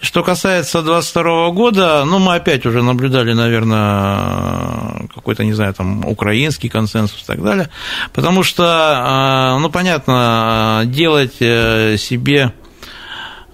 Что 0.00 0.22
касается 0.22 0.82
22 0.82 1.50
года, 1.50 2.04
ну, 2.04 2.20
мы 2.20 2.36
опять 2.36 2.66
уже 2.66 2.82
наблюдали, 2.82 3.32
наверное, 3.32 5.08
какой-то, 5.12 5.44
не 5.44 5.54
знаю, 5.54 5.74
там, 5.74 6.04
украинский 6.04 6.68
консенсус 6.68 7.22
и 7.22 7.26
так 7.26 7.42
далее, 7.42 7.68
потому 8.12 8.44
что, 8.44 8.64
а, 8.66 9.58
ну, 9.58 9.70
понятно, 9.70 10.82
делать 10.86 11.36
э, 11.40 11.96
себе 11.96 12.52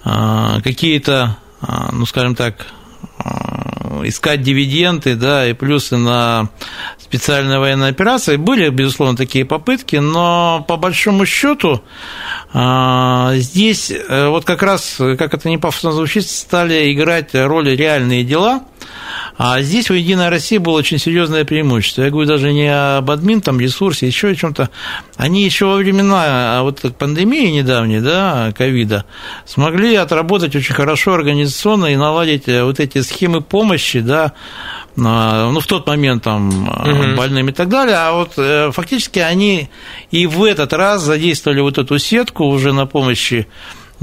а, 0.05 0.61
какие-то, 0.61 1.39
а, 1.61 1.91
ну, 1.93 2.05
скажем 2.05 2.35
так, 2.35 2.67
искать 4.05 4.43
дивиденды, 4.43 5.15
да, 5.15 5.47
и 5.47 5.53
плюсы 5.53 5.97
на 5.97 6.49
специальной 6.99 7.59
военной 7.59 7.91
операции. 7.91 8.37
Были, 8.37 8.69
безусловно, 8.71 9.17
такие 9.17 9.45
попытки, 9.45 9.97
но 9.97 10.65
по 10.67 10.77
большому 10.77 11.27
счету 11.27 11.83
а, 12.53 13.33
здесь 13.37 13.91
э, 13.91 14.29
вот 14.29 14.45
как 14.45 14.63
раз, 14.63 14.97
как 14.97 15.35
это 15.35 15.49
не 15.49 15.59
пафосно 15.59 15.93
звучит, 15.93 16.29
стали 16.29 16.93
играть 16.93 17.35
роли 17.35 17.77
реальные 17.77 18.25
дела, 18.25 18.63
а 19.38 19.62
здесь 19.62 19.90
у 19.90 19.95
Единой 19.95 20.29
России 20.29 20.59
было 20.59 20.79
очень 20.79 20.99
серьезное 20.99 21.45
преимущество. 21.45 22.03
Я 22.03 22.11
говорю 22.11 22.29
даже 22.29 22.53
не 22.53 22.68
об 22.68 23.11
админ, 23.11 23.40
там, 23.40 23.59
ресурсе, 23.59 24.07
еще 24.07 24.29
о 24.29 24.35
чем-то. 24.35 24.71
Они 25.16 25.42
еще 25.42 25.66
во 25.66 25.77
времена 25.77 26.59
а 26.59 26.62
вот 26.62 26.81
пандемии 26.97 27.51
недавней, 27.51 28.01
да, 28.01 28.53
ковида, 28.57 29.05
смогли 29.47 29.95
отработать 29.95 30.55
очень 30.55 30.75
хорошо 30.75 31.14
организационно 31.14 31.87
и 31.87 31.97
наладить 31.97 32.49
э, 32.49 32.62
вот 32.62 32.81
эти 32.81 33.01
схемы 33.01 33.40
помощи, 33.40 34.01
да, 34.01 34.33
ну, 34.95 35.59
в 35.59 35.66
тот 35.66 35.87
момент 35.87 36.25
там 36.25 36.68
угу. 36.68 37.16
больным 37.16 37.49
и 37.49 37.53
так 37.53 37.68
далее, 37.68 37.97
а 37.97 38.12
вот 38.12 38.33
э, 38.37 38.71
фактически 38.73 39.21
они 39.21 39.71
и 40.11 40.27
в 40.27 40.45
этот 40.45 40.73
раз 40.75 41.03
задействовали 41.03 41.61
вот 41.61 41.79
эту 41.79 41.99
сетку 41.99 42.45
уже 42.45 42.73
на 42.73 42.87
помощи 42.87 43.47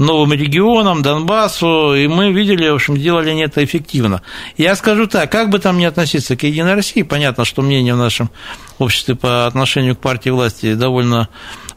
новым 0.00 0.32
регионам, 0.32 1.02
Донбассу, 1.02 1.94
и 1.94 2.08
мы 2.08 2.32
видели, 2.32 2.68
в 2.68 2.74
общем, 2.74 2.96
делали 2.96 3.30
они 3.30 3.42
это 3.42 3.62
эффективно. 3.62 4.22
Я 4.56 4.74
скажу 4.74 5.06
так, 5.06 5.30
как 5.30 5.50
бы 5.50 5.58
там 5.58 5.78
ни 5.78 5.84
относиться 5.84 6.36
к 6.36 6.42
Единой 6.42 6.74
России, 6.74 7.02
понятно, 7.02 7.44
что 7.44 7.60
мнение 7.60 7.94
в 7.94 7.98
нашем 7.98 8.30
обществе 8.78 9.14
по 9.14 9.46
отношению 9.46 9.94
к 9.94 10.00
партии 10.00 10.30
власти 10.30 10.74
довольно 10.74 11.28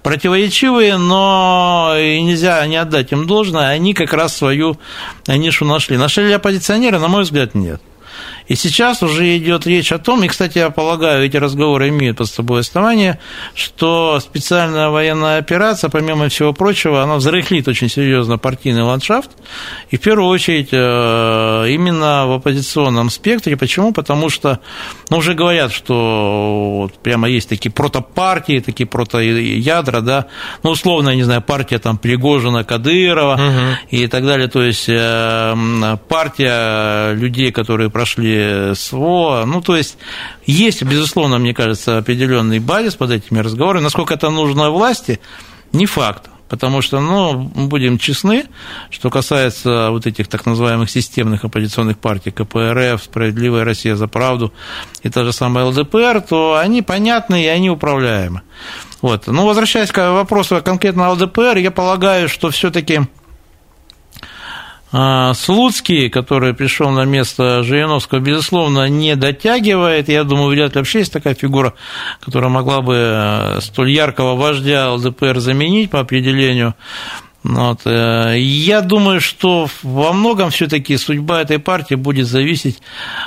противоречивые, 0.03 0.97
но 0.97 1.93
нельзя 1.97 2.65
не 2.65 2.77
отдать 2.77 3.11
им 3.11 3.27
должное, 3.27 3.69
они 3.69 3.93
как 3.93 4.13
раз 4.13 4.35
свою 4.35 4.77
нишу 5.27 5.65
нашли. 5.65 5.97
Нашли 5.97 6.27
ли 6.27 6.33
оппозиционеры? 6.33 6.99
На 6.99 7.09
мой 7.09 7.23
взгляд, 7.23 7.55
нет. 7.55 7.81
И 8.47 8.55
сейчас 8.55 9.01
уже 9.03 9.37
идет 9.37 9.65
речь 9.65 9.91
о 9.91 9.99
том, 9.99 10.23
и, 10.23 10.27
кстати, 10.27 10.57
я 10.57 10.69
полагаю, 10.69 11.25
эти 11.25 11.37
разговоры 11.37 11.89
имеют 11.89 12.17
под 12.17 12.27
собой 12.27 12.61
основание, 12.61 13.19
что 13.55 14.19
специальная 14.19 14.89
военная 14.89 15.37
операция, 15.37 15.89
помимо 15.89 16.27
всего 16.29 16.53
прочего, 16.53 17.03
она 17.03 17.15
взрыхлит 17.15 17.67
очень 17.67 17.89
серьезно 17.89 18.37
партийный 18.37 18.83
ландшафт, 18.83 19.31
и 19.91 19.97
в 19.97 20.01
первую 20.01 20.29
очередь 20.29 20.69
э, 20.71 21.65
именно 21.69 22.25
в 22.27 22.33
оппозиционном 22.33 23.09
спектре. 23.09 23.55
Почему? 23.55 23.93
Потому 23.93 24.29
что, 24.29 24.59
ну, 25.09 25.17
уже 25.17 25.33
говорят, 25.33 25.71
что 25.71 26.81
вот 26.83 26.93
прямо 27.01 27.29
есть 27.29 27.49
такие 27.49 27.71
протопартии, 27.71 28.59
такие 28.59 28.87
протоядра, 28.87 30.01
да, 30.01 30.25
ну, 30.63 30.71
условно, 30.71 31.09
я 31.09 31.15
не 31.15 31.23
знаю, 31.23 31.41
партия 31.41 31.79
там 31.79 31.97
Пригожина, 31.97 32.63
Кадырова 32.63 33.33
угу. 33.33 33.77
и 33.89 34.07
так 34.07 34.25
далее, 34.25 34.47
то 34.47 34.61
есть 34.61 34.89
э, 34.89 35.97
партия 36.09 37.13
людей, 37.13 37.51
которые 37.51 37.89
прошли 37.89 38.32
СВО. 38.75 39.43
Ну, 39.45 39.61
то 39.61 39.75
есть, 39.75 39.97
есть, 40.45 40.83
безусловно, 40.83 41.37
мне 41.39 41.53
кажется, 41.53 41.97
определенный 41.97 42.59
базис 42.59 42.95
под 42.95 43.11
этими 43.11 43.39
разговорами. 43.39 43.83
Насколько 43.83 44.13
это 44.13 44.29
нужно 44.29 44.69
власти, 44.69 45.19
не 45.71 45.85
факт. 45.85 46.29
Потому 46.53 46.83
что, 46.83 46.99
ну, 46.99 47.33
будем 47.33 47.97
честны, 47.97 48.45
что 48.91 49.09
касается 49.09 49.89
вот 49.89 50.05
этих 50.05 50.27
так 50.27 50.45
называемых 50.45 50.87
системных 50.87 51.43
оппозиционных 51.45 51.97
партий, 51.97 52.29
КПРФ, 52.29 53.01
Справедливая 53.03 53.63
Россия 53.63 53.95
за 53.95 54.07
правду 54.07 54.53
и 55.01 55.09
та 55.09 55.23
же 55.23 55.33
самая 55.33 55.65
ЛДПР, 55.65 56.21
то 56.21 56.59
они 56.61 56.83
понятны 56.83 57.43
и 57.43 57.47
они 57.47 57.71
управляемы. 57.71 58.43
Вот. 59.01 59.25
Ну, 59.25 59.47
возвращаясь 59.47 59.91
к 59.91 60.11
вопросу 60.11 60.61
конкретно 60.63 61.09
ЛДПР, 61.13 61.57
я 61.57 61.71
полагаю, 61.71 62.29
что 62.29 62.51
все-таки 62.51 62.99
а, 62.99 63.07
Слуцкий, 65.33 66.09
который 66.09 66.53
пришел 66.53 66.91
на 66.91 67.03
место 67.05 67.63
Жириновского, 67.63 68.19
безусловно, 68.19 68.87
не 68.87 69.15
дотягивает. 69.15 70.07
Я 70.07 70.23
думаю, 70.23 70.49
вряд 70.49 70.75
ли 70.75 70.81
вообще 70.81 70.99
есть 70.99 71.11
такая 71.11 71.33
фигура, 71.33 71.73
которая 72.19 72.51
могла 72.51 72.81
бы 72.81 72.93
э, 72.95 73.61
столь 73.61 73.89
яркого 73.89 74.35
вождя 74.35 74.91
ЛДПР 74.91 75.39
заменить 75.39 75.89
по 75.89 75.99
определению. 75.99 76.75
Вот. 77.43 77.81
Э, 77.85 78.35
я 78.37 78.81
думаю, 78.81 79.19
что 79.19 79.67
во 79.81 80.13
многом 80.13 80.51
все-таки 80.51 80.95
судьба 80.97 81.41
этой 81.41 81.57
партии 81.57 81.95
будет 81.95 82.27
зависеть 82.27 82.79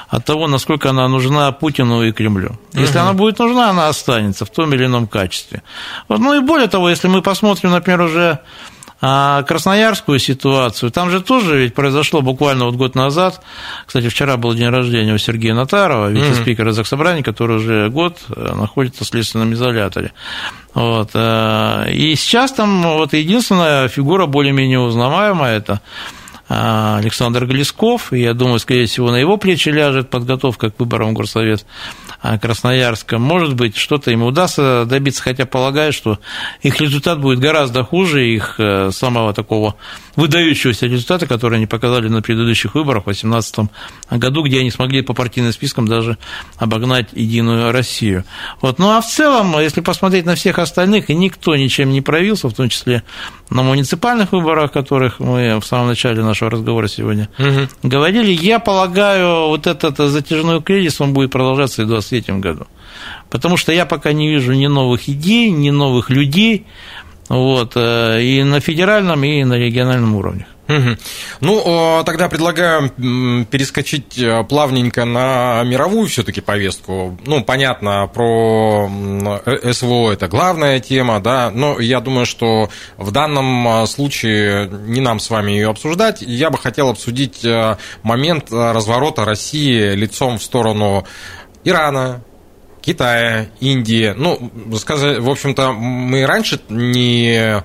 от 0.08 0.24
того, 0.24 0.46
насколько 0.46 0.90
она 0.90 1.08
нужна 1.08 1.50
Путину 1.50 2.04
и 2.04 2.12
Кремлю. 2.12 2.58
Если 2.74 2.98
угу. 2.98 3.06
она 3.06 3.12
будет 3.12 3.40
нужна, 3.40 3.70
она 3.70 3.88
останется 3.88 4.44
в 4.44 4.50
том 4.50 4.72
или 4.72 4.86
ином 4.86 5.08
качестве. 5.08 5.64
Ну 6.08 6.32
и 6.34 6.40
более 6.40 6.68
того, 6.68 6.88
если 6.88 7.08
мы 7.08 7.22
посмотрим, 7.22 7.72
например, 7.72 8.02
уже 8.02 8.30
а 8.30 8.40
красноярскую 9.00 10.18
ситуацию, 10.18 10.90
там 10.90 11.10
же 11.10 11.20
тоже 11.20 11.58
ведь 11.58 11.74
произошло 11.74 12.22
буквально 12.22 12.64
вот 12.64 12.76
год 12.76 12.94
назад, 12.94 13.42
кстати, 13.86 14.08
вчера 14.08 14.36
был 14.36 14.54
день 14.54 14.68
рождения 14.68 15.12
у 15.12 15.18
Сергея 15.18 15.54
Натарова, 15.54 16.08
вице-спикера 16.08 16.72
Заксобрания, 16.72 17.22
который 17.22 17.56
уже 17.56 17.90
год 17.90 18.18
э, 18.34 18.54
находится 18.54 19.04
в 19.04 19.06
следственном 19.06 19.52
изоляторе. 19.52 20.12
Вот. 20.74 21.10
Э, 21.14 21.90
и 21.92 22.14
сейчас 22.16 22.52
там 22.52 22.82
вот 22.82 23.12
единственная 23.12 23.88
фигура 23.88 24.26
более-менее 24.26 24.80
узнаваемая– 24.80 25.56
это 25.58 25.80
Александр 26.48 27.46
Глесков, 27.46 28.12
и 28.12 28.20
я 28.20 28.32
думаю, 28.32 28.60
скорее 28.60 28.86
всего, 28.86 29.10
на 29.10 29.16
его 29.16 29.36
плечи 29.36 29.68
ляжет 29.68 30.10
подготовка 30.10 30.70
к 30.70 30.78
выборам 30.78 31.10
в 31.10 31.12
Горсовет 31.14 31.66
Красноярска. 32.22 33.18
Может 33.18 33.54
быть, 33.54 33.76
что-то 33.76 34.10
ему 34.10 34.26
удастся 34.26 34.84
добиться, 34.86 35.22
хотя 35.22 35.44
полагаю, 35.44 35.92
что 35.92 36.18
их 36.62 36.80
результат 36.80 37.20
будет 37.20 37.40
гораздо 37.40 37.82
хуже 37.82 38.28
их 38.28 38.56
э, 38.58 38.90
самого 38.92 39.32
такого 39.32 39.74
выдающегося 40.16 40.86
результата, 40.86 41.26
который 41.26 41.56
они 41.56 41.66
показали 41.66 42.08
на 42.08 42.22
предыдущих 42.22 42.74
выборах 42.74 43.02
в 43.02 43.06
2018 43.06 43.70
году, 44.10 44.42
где 44.42 44.60
они 44.60 44.70
смогли 44.70 45.02
по 45.02 45.14
партийным 45.14 45.52
спискам 45.52 45.86
даже 45.86 46.18
обогнать 46.56 47.08
Единую 47.12 47.72
Россию. 47.72 48.24
Вот. 48.60 48.78
Ну 48.78 48.90
а 48.90 49.00
в 49.00 49.06
целом, 49.06 49.58
если 49.60 49.80
посмотреть 49.80 50.24
на 50.24 50.34
всех 50.34 50.58
остальных, 50.58 51.10
и 51.10 51.14
никто 51.14 51.54
ничем 51.54 51.90
не 51.90 52.00
проявился, 52.00 52.48
в 52.48 52.54
том 52.54 52.68
числе 52.68 53.02
на 53.50 53.62
муниципальных 53.62 54.32
выборах, 54.32 54.70
о 54.70 54.72
которых 54.72 55.20
мы 55.20 55.60
в 55.60 55.66
самом 55.66 55.88
начале 55.88 56.22
нашего 56.22 56.50
разговора 56.50 56.88
сегодня 56.88 57.28
угу. 57.38 57.68
говорили, 57.82 58.32
я 58.32 58.58
полагаю, 58.58 59.48
вот 59.48 59.66
этот 59.66 59.98
затяжной 59.98 60.62
кризис, 60.62 61.00
он 61.00 61.12
будет 61.12 61.30
продолжаться 61.30 61.82
и 61.82 61.84
в 61.84 61.88
2023 61.88 62.40
году. 62.40 62.66
Потому 63.30 63.56
что 63.56 63.72
я 63.72 63.86
пока 63.86 64.12
не 64.12 64.28
вижу 64.28 64.52
ни 64.52 64.66
новых 64.66 65.08
идей, 65.08 65.50
ни 65.50 65.70
новых 65.70 66.10
людей, 66.10 66.64
вот, 67.28 67.72
э, 67.74 68.22
и 68.22 68.42
на 68.42 68.60
федеральном, 68.60 69.24
и 69.24 69.44
на 69.44 69.54
региональном 69.54 70.14
уровне. 70.14 70.46
Угу. 70.68 70.96
Ну, 71.42 72.02
тогда 72.04 72.28
предлагаю 72.28 72.90
перескочить 73.46 74.18
э, 74.18 74.42
плавненько 74.44 75.04
на 75.04 75.62
мировую 75.62 76.08
все-таки 76.08 76.40
повестку. 76.40 77.16
Ну, 77.24 77.44
понятно, 77.44 78.10
про 78.12 78.90
э, 79.44 79.72
СВО 79.72 80.10
это 80.10 80.26
главная 80.26 80.80
тема, 80.80 81.20
да, 81.20 81.52
но 81.54 81.78
я 81.78 82.00
думаю, 82.00 82.26
что 82.26 82.68
в 82.96 83.12
данном 83.12 83.86
случае 83.86 84.68
не 84.68 85.00
нам 85.00 85.20
с 85.20 85.30
вами 85.30 85.52
ее 85.52 85.70
обсуждать. 85.70 86.22
Я 86.22 86.50
бы 86.50 86.58
хотел 86.58 86.88
обсудить 86.88 87.46
момент 88.02 88.50
разворота 88.50 89.24
России 89.24 89.94
лицом 89.94 90.38
в 90.38 90.42
сторону 90.42 91.06
Ирана, 91.62 92.22
Китая, 92.86 93.48
Индии. 93.58 94.14
Ну, 94.16 94.50
сказать, 94.76 95.18
в 95.18 95.28
общем-то, 95.28 95.72
мы 95.72 96.24
раньше 96.24 96.60
не 96.68 97.64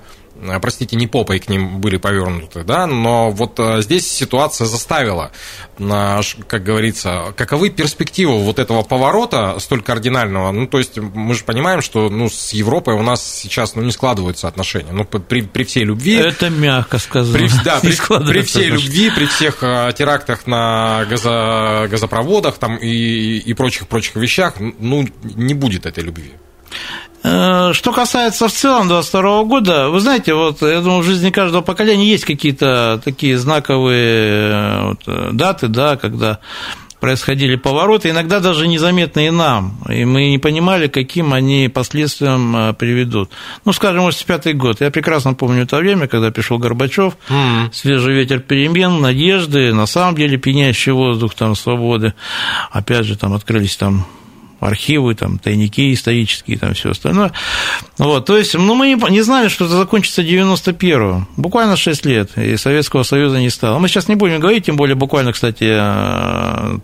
простите, 0.60 0.96
не 0.96 1.06
попой 1.06 1.38
к 1.38 1.48
ним 1.48 1.80
были 1.80 1.96
повернуты, 1.96 2.64
да, 2.64 2.86
но 2.86 3.30
вот 3.30 3.58
э, 3.58 3.80
здесь 3.82 4.10
ситуация 4.10 4.66
заставила, 4.66 5.30
как 5.78 6.62
говорится, 6.62 7.32
каковы 7.36 7.70
перспективы 7.70 8.38
вот 8.38 8.58
этого 8.58 8.82
поворота 8.82 9.56
столь 9.58 9.82
кардинального, 9.82 10.50
ну, 10.50 10.66
то 10.66 10.78
есть 10.78 10.98
мы 10.98 11.34
же 11.34 11.44
понимаем, 11.44 11.82
что, 11.82 12.08
ну, 12.08 12.28
с 12.28 12.52
Европой 12.52 12.94
у 12.94 13.02
нас 13.02 13.24
сейчас, 13.24 13.74
ну, 13.74 13.82
не 13.82 13.92
складываются 13.92 14.48
отношения, 14.48 14.92
ну, 14.92 15.04
при, 15.04 15.42
при 15.42 15.64
всей 15.64 15.84
любви... 15.84 16.16
Это 16.16 16.50
мягко 16.50 16.98
сказано. 16.98 17.38
При, 17.38 17.48
да, 17.64 17.78
при, 17.82 17.96
при 18.26 18.42
всей 18.42 18.68
любви, 18.68 19.10
при 19.10 19.26
всех 19.26 19.62
э, 19.62 19.92
терактах 19.96 20.46
на 20.46 21.04
газо, 21.08 21.86
газопроводах 21.88 22.58
там 22.58 22.76
и, 22.76 23.38
и 23.38 23.54
прочих-прочих 23.54 24.16
вещах, 24.16 24.54
ну, 24.58 25.06
не 25.22 25.54
будет 25.54 25.86
этой 25.86 26.02
любви. 26.02 26.32
Э, 27.22 27.72
что 27.72 27.92
касается 27.92 28.48
в 28.48 28.52
целом 28.52 28.88
22 28.88 29.44
года, 29.44 29.88
вы 29.90 30.00
знаете, 30.00 30.34
вот 30.34 30.60
я 30.62 30.80
думаю, 30.80 31.02
в 31.02 31.04
жизни 31.04 31.30
каждого 31.30 31.62
поколения 31.62 32.06
есть 32.06 32.24
какие-то 32.24 33.00
такие 33.04 33.38
знаковые 33.38 34.50
э, 34.50 34.88
вот, 34.88 35.02
э, 35.06 35.30
даты, 35.32 35.68
да, 35.68 35.96
когда 35.96 36.40
происходили 36.98 37.56
повороты, 37.56 38.10
иногда 38.10 38.38
даже 38.38 38.68
незаметные 38.68 39.32
нам, 39.32 39.76
и 39.88 40.04
мы 40.04 40.30
не 40.30 40.38
понимали, 40.38 40.86
каким 40.86 41.32
они 41.34 41.68
последствиям 41.68 42.76
приведут. 42.76 43.30
Ну, 43.64 43.72
скажем, 43.72 44.04
85 44.04 44.56
год. 44.56 44.80
Я 44.80 44.92
прекрасно 44.92 45.34
помню 45.34 45.66
то 45.66 45.78
время, 45.78 46.06
когда 46.06 46.30
пришел 46.30 46.58
Горбачев, 46.58 47.14
mm. 47.28 47.72
свежий 47.72 48.14
ветер 48.14 48.38
перемен, 48.38 49.00
надежды, 49.00 49.74
на 49.74 49.86
самом 49.86 50.14
деле 50.14 50.36
пьянящий 50.36 50.92
воздух 50.92 51.34
там 51.34 51.56
свободы. 51.56 52.14
Опять 52.70 53.04
же, 53.04 53.18
там 53.18 53.32
открылись 53.32 53.76
там 53.76 54.06
архивы, 54.64 55.14
там, 55.14 55.38
тайники 55.38 55.92
исторические, 55.92 56.58
там, 56.58 56.74
все 56.74 56.90
остальное. 56.90 57.32
Вот, 57.98 58.26
то 58.26 58.36
есть, 58.36 58.54
ну, 58.54 58.74
мы 58.74 58.94
не, 58.94 59.10
не 59.10 59.22
знали, 59.22 59.48
что 59.48 59.66
это 59.66 59.76
закончится 59.76 60.22
91-го, 60.22 61.26
буквально 61.36 61.76
6 61.76 62.06
лет, 62.06 62.36
и 62.36 62.56
Советского 62.56 63.02
Союза 63.02 63.38
не 63.38 63.50
стало. 63.50 63.78
Мы 63.78 63.88
сейчас 63.88 64.08
не 64.08 64.14
будем 64.14 64.40
говорить, 64.40 64.66
тем 64.66 64.76
более, 64.76 64.94
буквально, 64.94 65.32
кстати, 65.32 65.64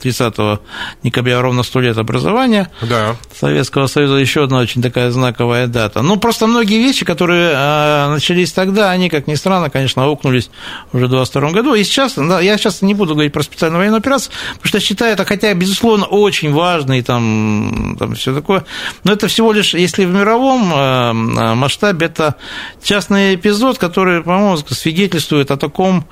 30 0.00 0.60
декабря 1.02 1.40
ровно 1.40 1.62
100 1.62 1.80
лет 1.80 1.98
образования 1.98 2.70
да. 2.82 3.16
Советского 3.34 3.86
Союза, 3.86 4.16
еще 4.16 4.44
одна 4.44 4.58
очень 4.58 4.82
такая 4.82 5.10
знаковая 5.10 5.66
дата. 5.66 6.02
Ну, 6.02 6.16
просто 6.16 6.46
многие 6.46 6.78
вещи, 6.78 7.04
которые 7.04 7.52
а, 7.54 8.10
начались 8.10 8.52
тогда, 8.52 8.90
они, 8.90 9.08
как 9.08 9.26
ни 9.26 9.34
странно, 9.34 9.70
конечно, 9.70 10.04
аукнулись 10.04 10.50
уже 10.92 11.06
в 11.06 11.10
22 11.10 11.50
году. 11.50 11.74
И 11.74 11.84
сейчас, 11.84 12.14
да, 12.14 12.40
я 12.40 12.56
сейчас 12.58 12.82
не 12.82 12.94
буду 12.94 13.14
говорить 13.14 13.32
про 13.32 13.42
специальную 13.42 13.78
военную 13.78 14.00
операцию, 14.00 14.32
потому 14.54 14.68
что 14.68 14.80
считаю 14.80 15.12
это, 15.12 15.24
хотя, 15.24 15.52
безусловно, 15.54 16.06
очень 16.06 16.52
важный 16.52 17.02
там 17.02 17.96
там 17.98 18.14
все 18.14 18.34
такое. 18.34 18.64
Но 19.04 19.12
это 19.12 19.28
всего 19.28 19.52
лишь, 19.52 19.74
если 19.74 20.04
в 20.04 20.10
мировом 20.10 20.72
э, 20.72 21.54
масштабе, 21.54 22.06
это 22.06 22.36
частный 22.82 23.34
эпизод, 23.34 23.78
который, 23.78 24.22
по-моему, 24.22 24.56
свидетельствует 24.56 25.50
о 25.50 25.56
таком 25.56 26.06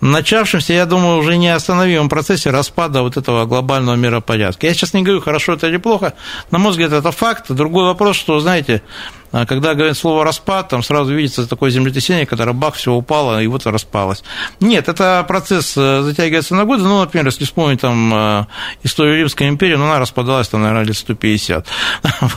начавшемся, 0.00 0.72
я 0.72 0.86
думаю, 0.86 1.18
уже 1.18 1.36
неостановимом 1.36 2.08
процессе 2.08 2.50
распада 2.50 3.02
вот 3.02 3.16
этого 3.16 3.46
глобального 3.46 3.96
миропорядка. 3.96 4.66
Я 4.66 4.74
сейчас 4.74 4.94
не 4.94 5.02
говорю, 5.02 5.20
хорошо 5.20 5.54
это 5.54 5.66
или 5.66 5.76
плохо, 5.76 6.14
на 6.50 6.58
мой 6.58 6.70
взгляд, 6.70 6.92
это 6.92 7.10
факт. 7.12 7.46
Другой 7.50 7.84
вопрос, 7.84 8.16
что, 8.16 8.40
знаете, 8.40 8.82
когда 9.30 9.74
говорят 9.74 9.96
слово 9.96 10.24
«распад», 10.24 10.68
там 10.68 10.82
сразу 10.82 11.14
видится 11.14 11.46
такое 11.46 11.70
землетрясение, 11.70 12.26
которое 12.26 12.52
бах, 12.52 12.74
все 12.74 12.92
упало, 12.92 13.40
и 13.40 13.46
вот 13.46 13.64
распалось. 13.66 14.24
Нет, 14.58 14.88
это 14.88 15.24
процесс 15.26 15.74
э, 15.76 16.02
затягивается 16.02 16.56
на 16.56 16.64
годы. 16.64 16.82
Ну, 16.82 17.00
например, 17.00 17.26
если 17.26 17.44
вспомнить 17.44 17.80
там 17.80 18.12
э, 18.12 18.46
историю 18.82 19.18
Римской 19.18 19.48
империи, 19.48 19.76
ну, 19.76 19.84
она 19.84 20.00
распадалась 20.00 20.48
там, 20.48 20.62
наверное, 20.62 20.84
лет 20.84 20.96
150. 20.96 21.66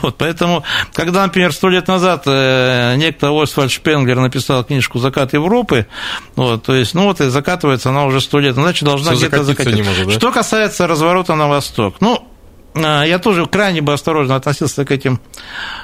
Вот, 0.02 0.16
поэтому, 0.18 0.64
когда, 0.92 1.22
например, 1.24 1.52
сто 1.52 1.68
лет 1.68 1.88
назад 1.88 2.24
э, 2.26 2.94
некто 2.96 3.30
Освальд 3.30 3.70
Шпенглер 3.70 4.18
написал 4.18 4.62
книжку 4.64 4.98
«Закат 4.98 5.32
Европы», 5.32 5.86
вот, 6.36 6.62
то 6.62 6.74
есть, 6.74 6.94
ну, 6.94 7.04
вот 7.04 7.20
и 7.20 7.28
закатывается 7.28 7.90
она 7.90 8.04
уже 8.06 8.20
сто 8.20 8.38
лет, 8.38 8.54
значит, 8.54 8.84
должна 8.84 9.14
где-то 9.14 9.42
закатиться. 9.42 9.82
Может, 9.82 10.06
да? 10.06 10.12
Что 10.12 10.32
касается 10.32 10.86
разворота 10.86 11.34
на 11.34 11.48
восток, 11.48 11.96
ну, 12.00 12.26
я 12.74 13.18
тоже 13.18 13.46
крайне 13.46 13.82
бы 13.82 13.92
осторожно 13.92 14.36
относился 14.36 14.84
к 14.84 14.90
этим 14.90 15.20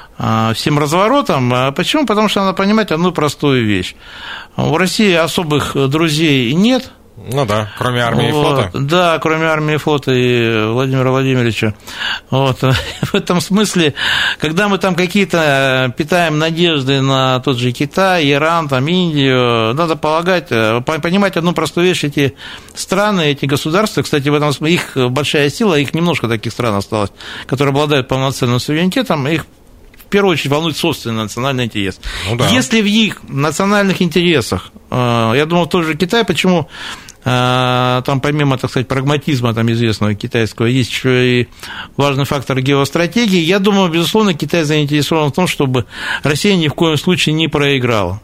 всем 0.53 0.77
разворотом. 0.77 1.51
А 1.53 1.71
почему? 1.71 2.05
Потому 2.05 2.29
что 2.29 2.41
надо 2.41 2.53
понимать 2.53 2.91
одну 2.91 3.11
простую 3.11 3.65
вещь. 3.65 3.95
У 4.57 4.77
России 4.77 5.13
особых 5.13 5.75
друзей 5.89 6.53
нет, 6.53 6.91
ну 7.29 7.45
да, 7.45 7.69
кроме 7.77 8.01
армии 8.01 8.29
и 8.29 8.31
флота. 8.31 8.71
Да, 8.73 9.19
кроме 9.19 9.45
армии 9.45 9.75
и 9.75 9.77
флота 9.77 10.11
и 10.11 10.65
Владимира 10.71 11.11
Владимировича. 11.11 11.75
Вот. 12.29 12.61
В 13.01 13.13
этом 13.13 13.41
смысле, 13.41 13.93
когда 14.39 14.69
мы 14.69 14.77
там 14.77 14.95
какие-то 14.95 15.93
питаем 15.97 16.39
надежды 16.39 17.01
на 17.01 17.39
тот 17.41 17.57
же 17.57 17.71
Китай, 17.73 18.31
Иран, 18.31 18.69
там, 18.69 18.87
Индию, 18.87 19.73
надо 19.75 19.95
полагать, 19.95 20.47
э, 20.49 20.81
понимать 20.81 21.37
одну 21.37 21.53
простую 21.53 21.85
вещь, 21.85 22.03
эти 22.05 22.35
страны, 22.73 23.31
эти 23.31 23.45
государства, 23.45 24.01
кстати, 24.01 24.29
в 24.29 24.33
этом 24.33 24.51
смысле 24.51 24.75
их 24.75 24.97
большая 25.11 25.49
сила, 25.49 25.75
их 25.75 25.93
немножко 25.93 26.27
таких 26.27 26.51
стран 26.53 26.75
осталось, 26.75 27.11
которые 27.45 27.71
обладают 27.71 28.07
полноценным 28.07 28.59
суверенитетом, 28.59 29.27
их 29.27 29.45
первую 30.11 30.33
очередь 30.33 30.51
волнует 30.51 30.77
собственный 30.77 31.23
национальный 31.23 31.65
интерес. 31.65 31.99
Ну, 32.29 32.35
да. 32.35 32.47
Если 32.49 32.81
в 32.81 32.85
их 32.85 33.21
национальных 33.27 34.01
интересах, 34.01 34.71
э, 34.89 35.33
я 35.35 35.45
думал, 35.45 35.65
тот 35.67 35.85
же 35.85 35.95
Китай, 35.95 36.23
почему 36.23 36.69
э, 37.23 38.01
там 38.05 38.21
помимо, 38.21 38.57
так 38.57 38.69
сказать, 38.69 38.87
прагматизма 38.87 39.53
там 39.53 39.71
известного 39.71 40.13
китайского, 40.13 40.67
есть 40.67 40.91
еще 40.91 41.41
и 41.41 41.47
важный 41.97 42.25
фактор 42.25 42.61
геостратегии. 42.61 43.39
Я 43.39 43.59
думаю, 43.59 43.89
безусловно, 43.89 44.33
Китай 44.33 44.63
заинтересован 44.63 45.31
в 45.31 45.35
том, 45.35 45.47
чтобы 45.47 45.85
Россия 46.23 46.55
ни 46.55 46.67
в 46.67 46.73
коем 46.73 46.97
случае 46.97 47.33
не 47.33 47.47
проиграла 47.47 48.21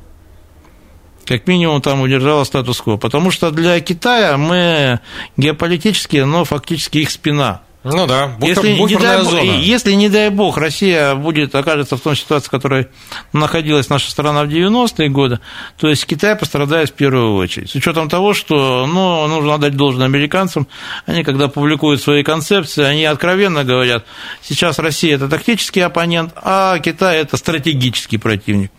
как 1.28 1.45
минимум 1.45 1.82
там 1.82 2.02
удержала 2.02 2.45
статус-кво. 2.45 2.95
Потому 2.95 3.32
что 3.32 3.52
для 3.52 3.80
Китая 3.82 4.38
мы 4.38 5.02
геополитически, 5.36 6.17
но 6.17 6.45
фактически 6.45 7.00
их 7.00 7.12
спина. 7.12 7.63
Ну 7.93 8.06
да, 8.06 8.28
буфер, 8.28 8.65
если, 8.65 8.69
не 8.71 8.95
дай, 8.95 9.23
зона. 9.23 9.39
если, 9.39 9.91
не 9.93 10.10
дай 10.10 10.30
бог, 10.30 10.58
Россия 10.58 11.15
будет, 11.15 11.56
окажется 11.56 11.95
в 11.95 12.02
том 12.02 12.15
ситуации, 12.15 12.47
в 12.47 12.52
которой 12.52 12.88
находилась 13.34 13.89
наша 13.89 14.12
страна 14.12 14.43
в 14.43 14.47
90-е 14.47 15.10
годы, 15.10 15.39
то 15.78 15.88
есть 15.88 16.06
Китай 16.06 16.36
пострадает 16.36 16.89
в 16.89 16.93
первую 16.93 17.36
очередь. 17.36 17.69
С 17.69 17.76
учетом 17.76 18.10
того, 18.10 18.34
что 18.34 18.86
ну, 18.86 19.28
нужно 19.28 19.56
отдать 19.56 19.76
должное 19.76 20.06
американцам, 20.06 20.67
они, 21.06 21.23
когда 21.23 21.47
публикуют 21.47 22.02
свои 22.02 22.23
концепции, 22.23 22.84
они 22.84 23.06
откровенно 23.06 23.63
говорят, 23.63 24.06
сейчас 24.41 24.80
Россия– 24.80 25.15
это 25.17 25.30
тактический 25.30 25.84
оппонент, 25.84 26.34
а 26.36 26.80
Китай– 26.80 27.17
это 27.21 27.38
стратегический 27.38 28.17
противник. 28.17 28.71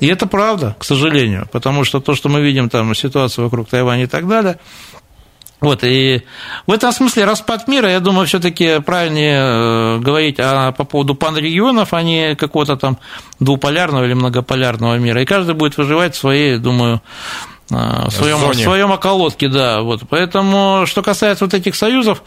И 0.00 0.08
это 0.08 0.26
правда, 0.26 0.74
к 0.80 0.84
сожалению, 0.84 1.48
потому 1.52 1.84
что 1.84 2.00
то, 2.00 2.16
что 2.16 2.28
мы 2.28 2.40
видим 2.42 2.68
там, 2.68 2.92
ситуацию 2.92 3.44
вокруг 3.44 3.68
Тайваня 3.68 4.04
и 4.04 4.06
так 4.08 4.26
далее, 4.26 4.58
вот, 5.62 5.84
и 5.84 6.22
в 6.66 6.72
этом 6.72 6.90
смысле 6.90 7.24
распад 7.24 7.68
мира, 7.68 7.88
я 7.88 8.00
думаю, 8.00 8.26
все-таки 8.26 8.80
правильнее 8.80 9.38
э, 9.38 9.98
говорить 10.00 10.40
о, 10.40 10.72
по 10.72 10.82
поводу 10.82 11.14
панрегионов, 11.14 11.94
а 11.94 12.02
не 12.02 12.34
какого-то 12.34 12.76
там 12.76 12.98
двуполярного 13.38 14.04
или 14.04 14.14
многополярного 14.14 14.98
мира. 14.98 15.22
И 15.22 15.24
каждый 15.24 15.54
будет 15.54 15.76
выживать 15.76 16.16
в 16.16 16.18
своей, 16.18 16.58
думаю, 16.58 17.00
в 17.72 18.10
своем, 18.10 18.38
в 18.38 18.54
своем 18.54 18.90
околотке, 18.90 19.48
да. 19.48 19.80
Вот. 19.82 20.02
Поэтому, 20.08 20.84
что 20.86 21.02
касается 21.02 21.44
вот 21.44 21.54
этих 21.54 21.74
союзов, 21.74 22.22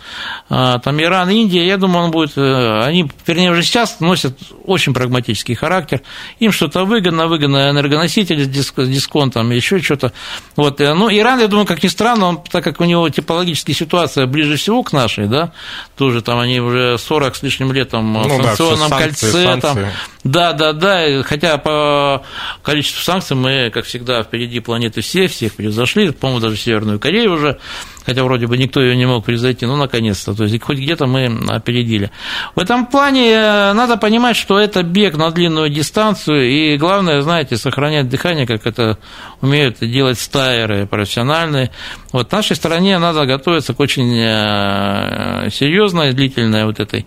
там 0.49 1.01
Иран, 1.01 1.29
Индия, 1.29 1.65
я 1.65 1.77
думаю, 1.77 2.05
он 2.05 2.11
будет, 2.11 2.37
они, 2.37 3.09
вернее, 3.25 3.51
уже 3.51 3.63
сейчас 3.63 3.99
носят 3.99 4.37
очень 4.65 4.93
прагматический 4.93 5.55
характер. 5.55 6.01
Им 6.39 6.51
что-то 6.51 6.85
выгодно, 6.85 7.27
выгодно 7.27 7.69
энергоносители 7.69 8.43
с 8.43 8.87
дисконтом, 8.87 9.51
еще 9.51 9.79
что-то. 9.79 10.11
Вот. 10.55 10.79
Ну, 10.79 11.09
Иран, 11.09 11.39
я 11.39 11.47
думаю, 11.47 11.65
как 11.65 11.83
ни 11.83 11.87
странно, 11.87 12.25
он, 12.25 12.41
так 12.41 12.63
как 12.63 12.81
у 12.81 12.85
него 12.85 13.07
типологическая 13.09 13.75
ситуация 13.75 14.25
ближе 14.25 14.57
всего 14.57 14.83
к 14.83 14.91
нашей, 14.93 15.27
да, 15.27 15.51
тоже 15.97 16.21
там 16.21 16.39
они 16.39 16.59
уже 16.59 16.97
40 16.97 17.35
с 17.35 17.43
лишним 17.43 17.71
лет 17.71 17.89
там, 17.89 18.13
ну, 18.13 18.27
в 18.27 18.43
санкционном 18.43 18.89
да, 18.89 18.97
кольце, 18.99 19.31
санкции. 19.31 19.59
там, 19.61 19.77
да, 20.25 20.53
да, 20.53 20.73
да, 20.73 21.21
хотя 21.21 21.59
по 21.59 22.23
количеству 22.63 23.03
санкций 23.03 23.37
мы, 23.37 23.69
как 23.71 23.85
всегда, 23.85 24.23
впереди 24.23 24.59
планеты 24.59 25.01
все, 25.01 25.27
всех 25.27 25.53
превзошли, 25.53 26.09
по-моему, 26.09 26.41
даже 26.41 26.57
Северную 26.57 26.99
Корею 26.99 27.33
уже, 27.33 27.59
хотя 28.07 28.23
вроде 28.23 28.47
бы 28.47 28.57
никто 28.57 28.81
ее 28.81 28.95
не 28.95 29.05
мог 29.05 29.23
превзойти, 29.23 29.67
но 29.67 29.75
наконец-то, 29.77 30.33
то 30.33 30.45
есть 30.45 30.59
хоть 30.63 30.79
где-то 30.79 31.05
мы 31.05 31.27
опередили. 31.47 32.09
В 32.55 32.59
этом 32.59 32.87
плане 32.87 33.33
э, 33.33 33.73
надо 33.73 33.97
понимать, 33.97 34.35
что 34.35 34.57
это 34.57 34.81
бег 34.81 35.15
на 35.15 35.29
длинную 35.29 35.69
дистанцию, 35.69 36.49
и 36.49 36.75
главное, 36.77 37.21
знаете, 37.21 37.55
сохранять 37.55 38.09
дыхание, 38.09 38.47
как 38.47 38.65
это 38.65 38.97
умеют 39.41 39.77
делать 39.79 40.19
стайеры 40.19 40.87
профессиональные. 40.87 41.69
Вот 42.11 42.31
нашей 42.31 42.55
стране 42.55 42.97
надо 42.97 43.27
готовиться 43.27 43.75
к 43.75 43.79
очень 43.79 44.11
э, 44.17 45.49
серьезной, 45.51 46.13
длительной 46.13 46.65
вот 46.65 46.79
этой 46.79 47.05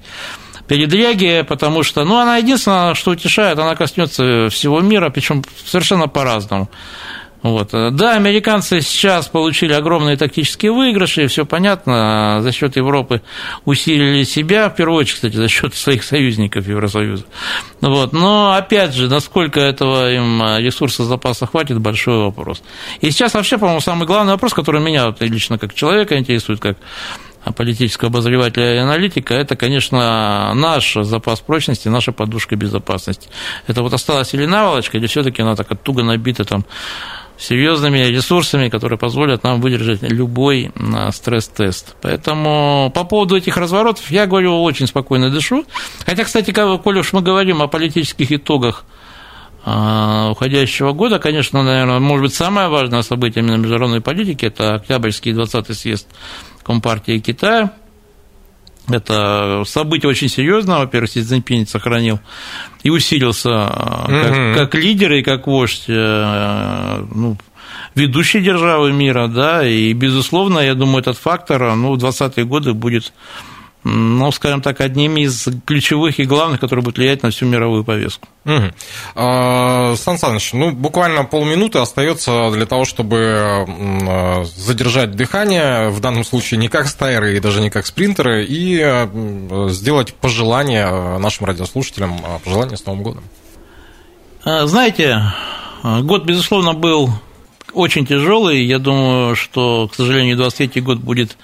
передряги, 0.69 1.45
потому 1.49 1.83
что, 1.83 2.05
ну, 2.05 2.19
она 2.19 2.37
единственное, 2.37 2.95
что 2.95 3.13
утешает, 3.13 3.59
она 3.59 3.75
коснется 3.75 4.49
всего 4.51 4.81
мира, 4.81 5.11
причем 5.11 5.43
совершенно 5.65 6.07
по-разному. 6.09 6.69
Вот. 7.43 7.71
Да, 7.71 8.15
американцы 8.15 8.81
сейчас 8.81 9.29
получили 9.29 9.73
огромные 9.73 10.17
тактические 10.17 10.73
выигрыши, 10.73 11.29
все 11.29 11.47
понятно, 11.47 12.41
за 12.43 12.51
счет 12.51 12.77
Европы 12.77 13.23
усилили 13.65 14.25
себя, 14.25 14.69
в 14.69 14.75
первую 14.75 14.99
очередь, 14.99 15.15
кстати, 15.15 15.37
за 15.37 15.47
счет 15.47 15.73
своих 15.75 16.03
союзников 16.03 16.67
Евросоюза. 16.67 17.25
Вот. 17.81 18.13
Но, 18.13 18.55
опять 18.55 18.93
же, 18.93 19.09
насколько 19.09 19.61
этого 19.61 20.13
им 20.13 20.43
ресурса 20.59 21.05
запаса 21.05 21.47
хватит, 21.47 21.79
большой 21.79 22.25
вопрос. 22.25 22.61
И 23.01 23.11
сейчас 23.13 23.35
вообще, 23.35 23.57
по-моему, 23.57 23.81
самый 23.81 24.07
главный 24.07 24.33
вопрос, 24.33 24.53
который 24.53 24.81
меня 24.81 25.15
лично 25.21 25.59
как 25.59 25.75
человека 25.75 26.19
интересует, 26.19 26.59
как 26.59 26.77
политического 27.53 28.11
обозревателя 28.11 28.75
и 28.75 28.79
аналитика, 28.79 29.35
это, 29.35 29.57
конечно, 29.57 30.53
наш 30.55 30.95
запас 30.95 31.41
прочности, 31.41 31.89
наша 31.89 32.13
подушка 32.13 32.57
безопасности. 32.57 33.29
Это 33.67 33.83
вот 33.83 33.93
осталась 33.93 34.35
или 34.35 34.47
наволочка, 34.47 34.99
или 34.99 35.07
все-таки 35.07 35.43
она 35.43 35.57
так 35.57 35.69
туго 35.83 36.03
набита 36.03 36.45
там 36.45 36.65
серьезными 37.39 37.99
ресурсами, 37.99 38.69
которые 38.69 38.99
позволят 38.99 39.45
нам 39.45 39.61
выдержать 39.61 40.03
любой 40.03 40.73
стресс-тест. 41.13 41.95
Поэтому 42.03 42.91
по 42.95 43.05
поводу 43.05 43.37
этих 43.37 43.57
разворотов 43.57 44.11
я 44.11 44.27
говорю 44.27 44.63
очень 44.63 44.87
спокойно 44.87 45.31
дышу. 45.31 45.65
Хотя, 46.05 46.25
кстати, 46.25 46.51
коль 46.51 46.99
уж 46.99 47.13
мы 47.13 47.23
говорим 47.23 47.63
о 47.63 47.69
политических 47.69 48.33
итогах 48.33 48.85
а, 48.85 48.99
уходящего 50.31 50.93
года, 50.93 51.19
конечно, 51.19 51.63
наверное, 51.63 51.99
может 51.99 52.23
быть, 52.23 52.35
самое 52.35 52.69
важное 52.69 53.03
событие 53.03 53.45
именно 53.45 53.57
международной 53.57 54.01
политики– 54.01 54.45
это 54.47 54.75
Октябрьский 54.75 55.33
20-й 55.33 55.75
съезд 55.75 56.07
Компартии 56.63 57.19
Китая. 57.19 57.73
Это 58.89 59.65
событие 59.67 60.09
очень 60.09 60.29
серьезное. 60.29 60.79
Во-первых, 60.79 61.11
Си 61.11 61.23
Цзиньпинь 61.23 61.67
сохранил 61.67 62.21
и 62.83 62.91
усилился 62.91 63.49
mm-hmm. 63.49 64.55
как, 64.55 64.73
как 64.73 64.81
лидер 64.81 65.13
и 65.13 65.23
как 65.23 65.47
вождь 65.47 65.85
э, 65.89 67.05
ну, 67.15 67.37
ведущей 67.95 68.41
державы 68.41 68.93
мира, 68.93 69.29
да, 69.29 69.67
и, 69.67 69.93
безусловно, 69.93 70.61
я 70.61 70.75
думаю, 70.75 71.01
этот 71.01 71.19
фактор 71.19 71.75
ну, 71.75 71.95
в 71.95 71.99
20-е 72.03 72.45
годы 72.45 72.73
будет 72.73 73.13
ну, 73.89 74.31
скажем 74.33 74.61
так, 74.61 74.81
одними 74.81 75.23
из 75.23 75.49
ключевых 75.65 76.19
и 76.21 76.25
главных, 76.25 76.61
которые 76.61 76.83
будут 76.83 76.99
влиять 76.99 77.23
на 77.23 77.31
всю 77.31 77.47
мировую 77.47 77.85
повестку. 77.85 78.29
Угу. 78.45 78.71
А, 79.15 79.95
Сан 79.97 80.19
Саныч, 80.19 80.53
ну, 80.53 80.73
буквально 80.73 81.25
полминуты 81.25 81.79
остается 81.79 82.51
для 82.51 82.67
того, 82.67 82.85
чтобы 82.85 83.67
задержать 84.57 85.13
дыхание, 85.13 85.89
в 85.89 86.01
данном 86.01 86.25
случае 86.25 86.59
не 86.59 86.69
как 86.69 86.89
стайеры 86.89 87.37
и 87.37 87.41
даже 87.41 87.61
не 87.61 87.71
как 87.71 87.87
спринтеры, 87.87 88.45
и 88.49 89.09
сделать 89.71 90.15
пожелания 90.15 91.19
нашим 91.19 91.47
радиослушателям, 91.47 92.19
а, 92.25 92.39
пожелания 92.39 92.77
с 92.77 92.85
Новым 92.87 93.03
годом. 93.03 93.25
А, 94.45 94.67
знаете, 94.67 95.23
год, 95.83 96.25
безусловно, 96.25 96.75
был 96.75 97.11
очень 97.73 98.07
тяжелый. 98.07 98.65
Я 98.65 98.79
думаю, 98.79 99.37
что, 99.37 99.89
к 99.89 99.95
сожалению, 99.95 100.37
23 100.37 100.81
год 100.83 100.99
будет 100.99 101.37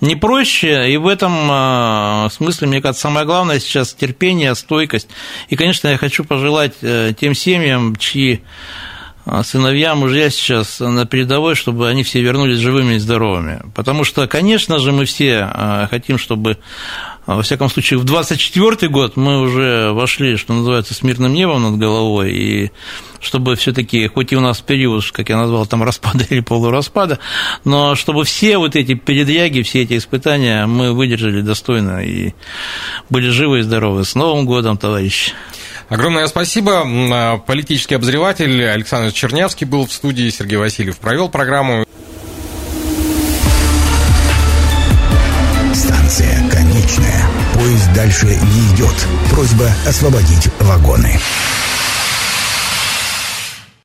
не 0.00 0.16
проще, 0.16 0.92
и 0.92 0.96
в 0.96 1.06
этом 1.06 1.32
а, 1.50 2.28
смысле, 2.32 2.66
мне 2.66 2.82
кажется, 2.82 3.02
самое 3.02 3.24
главное 3.24 3.60
сейчас 3.60 3.94
терпение, 3.94 4.54
стойкость. 4.54 5.08
И, 5.48 5.56
конечно, 5.56 5.88
я 5.88 5.96
хочу 5.96 6.24
пожелать 6.24 6.74
э, 6.82 7.12
тем 7.18 7.34
семьям, 7.34 7.94
чьи 7.94 8.42
а, 9.24 9.44
сыновья, 9.44 9.94
мужья 9.94 10.28
сейчас 10.30 10.80
на 10.80 11.06
передовой, 11.06 11.54
чтобы 11.54 11.88
они 11.88 12.02
все 12.02 12.20
вернулись 12.20 12.58
живыми 12.58 12.94
и 12.94 12.98
здоровыми. 12.98 13.62
Потому 13.76 14.02
что, 14.02 14.26
конечно 14.26 14.80
же, 14.80 14.90
мы 14.90 15.04
все 15.04 15.48
а, 15.48 15.86
хотим, 15.88 16.18
чтобы 16.18 16.58
во 17.26 17.42
всяком 17.42 17.70
случае, 17.70 18.00
в 18.00 18.04
24 18.04 18.88
год 18.90 19.16
мы 19.16 19.40
уже 19.40 19.92
вошли, 19.92 20.36
что 20.36 20.54
называется, 20.54 20.92
с 20.94 21.02
мирным 21.02 21.32
небом 21.32 21.62
над 21.62 21.78
головой, 21.78 22.32
и 22.32 22.70
чтобы 23.22 23.56
все 23.56 23.72
таки 23.72 24.06
хоть 24.08 24.32
и 24.32 24.36
у 24.36 24.40
нас 24.40 24.60
период, 24.60 25.10
как 25.12 25.28
я 25.30 25.36
назвал, 25.36 25.64
там 25.66 25.82
распада 25.82 26.24
или 26.30 26.40
полураспада, 26.40 27.18
но 27.64 27.94
чтобы 27.94 28.24
все 28.24 28.58
вот 28.58 28.76
эти 28.76 28.94
передряги, 28.94 29.62
все 29.62 29.82
эти 29.82 29.96
испытания 29.96 30.66
мы 30.66 30.92
выдержали 30.92 31.40
достойно 31.40 32.04
и 32.04 32.34
были 33.08 33.30
живы 33.30 33.60
и 33.60 33.62
здоровы. 33.62 34.04
С 34.04 34.14
Новым 34.14 34.44
годом, 34.44 34.76
товарищи! 34.76 35.32
Огромное 35.88 36.26
спасибо. 36.26 37.42
Политический 37.46 37.96
обозреватель 37.96 38.64
Александр 38.64 39.12
Чернявский 39.12 39.66
был 39.66 39.86
в 39.86 39.92
студии, 39.92 40.30
Сергей 40.30 40.56
Васильев 40.56 40.98
провел 40.98 41.28
программу. 41.28 41.84
Поезд 47.54 47.92
дальше 47.94 48.26
не 48.26 48.74
идет. 48.74 48.94
Просьба 49.30 49.70
освободить 49.86 50.48
вагоны. 50.60 51.18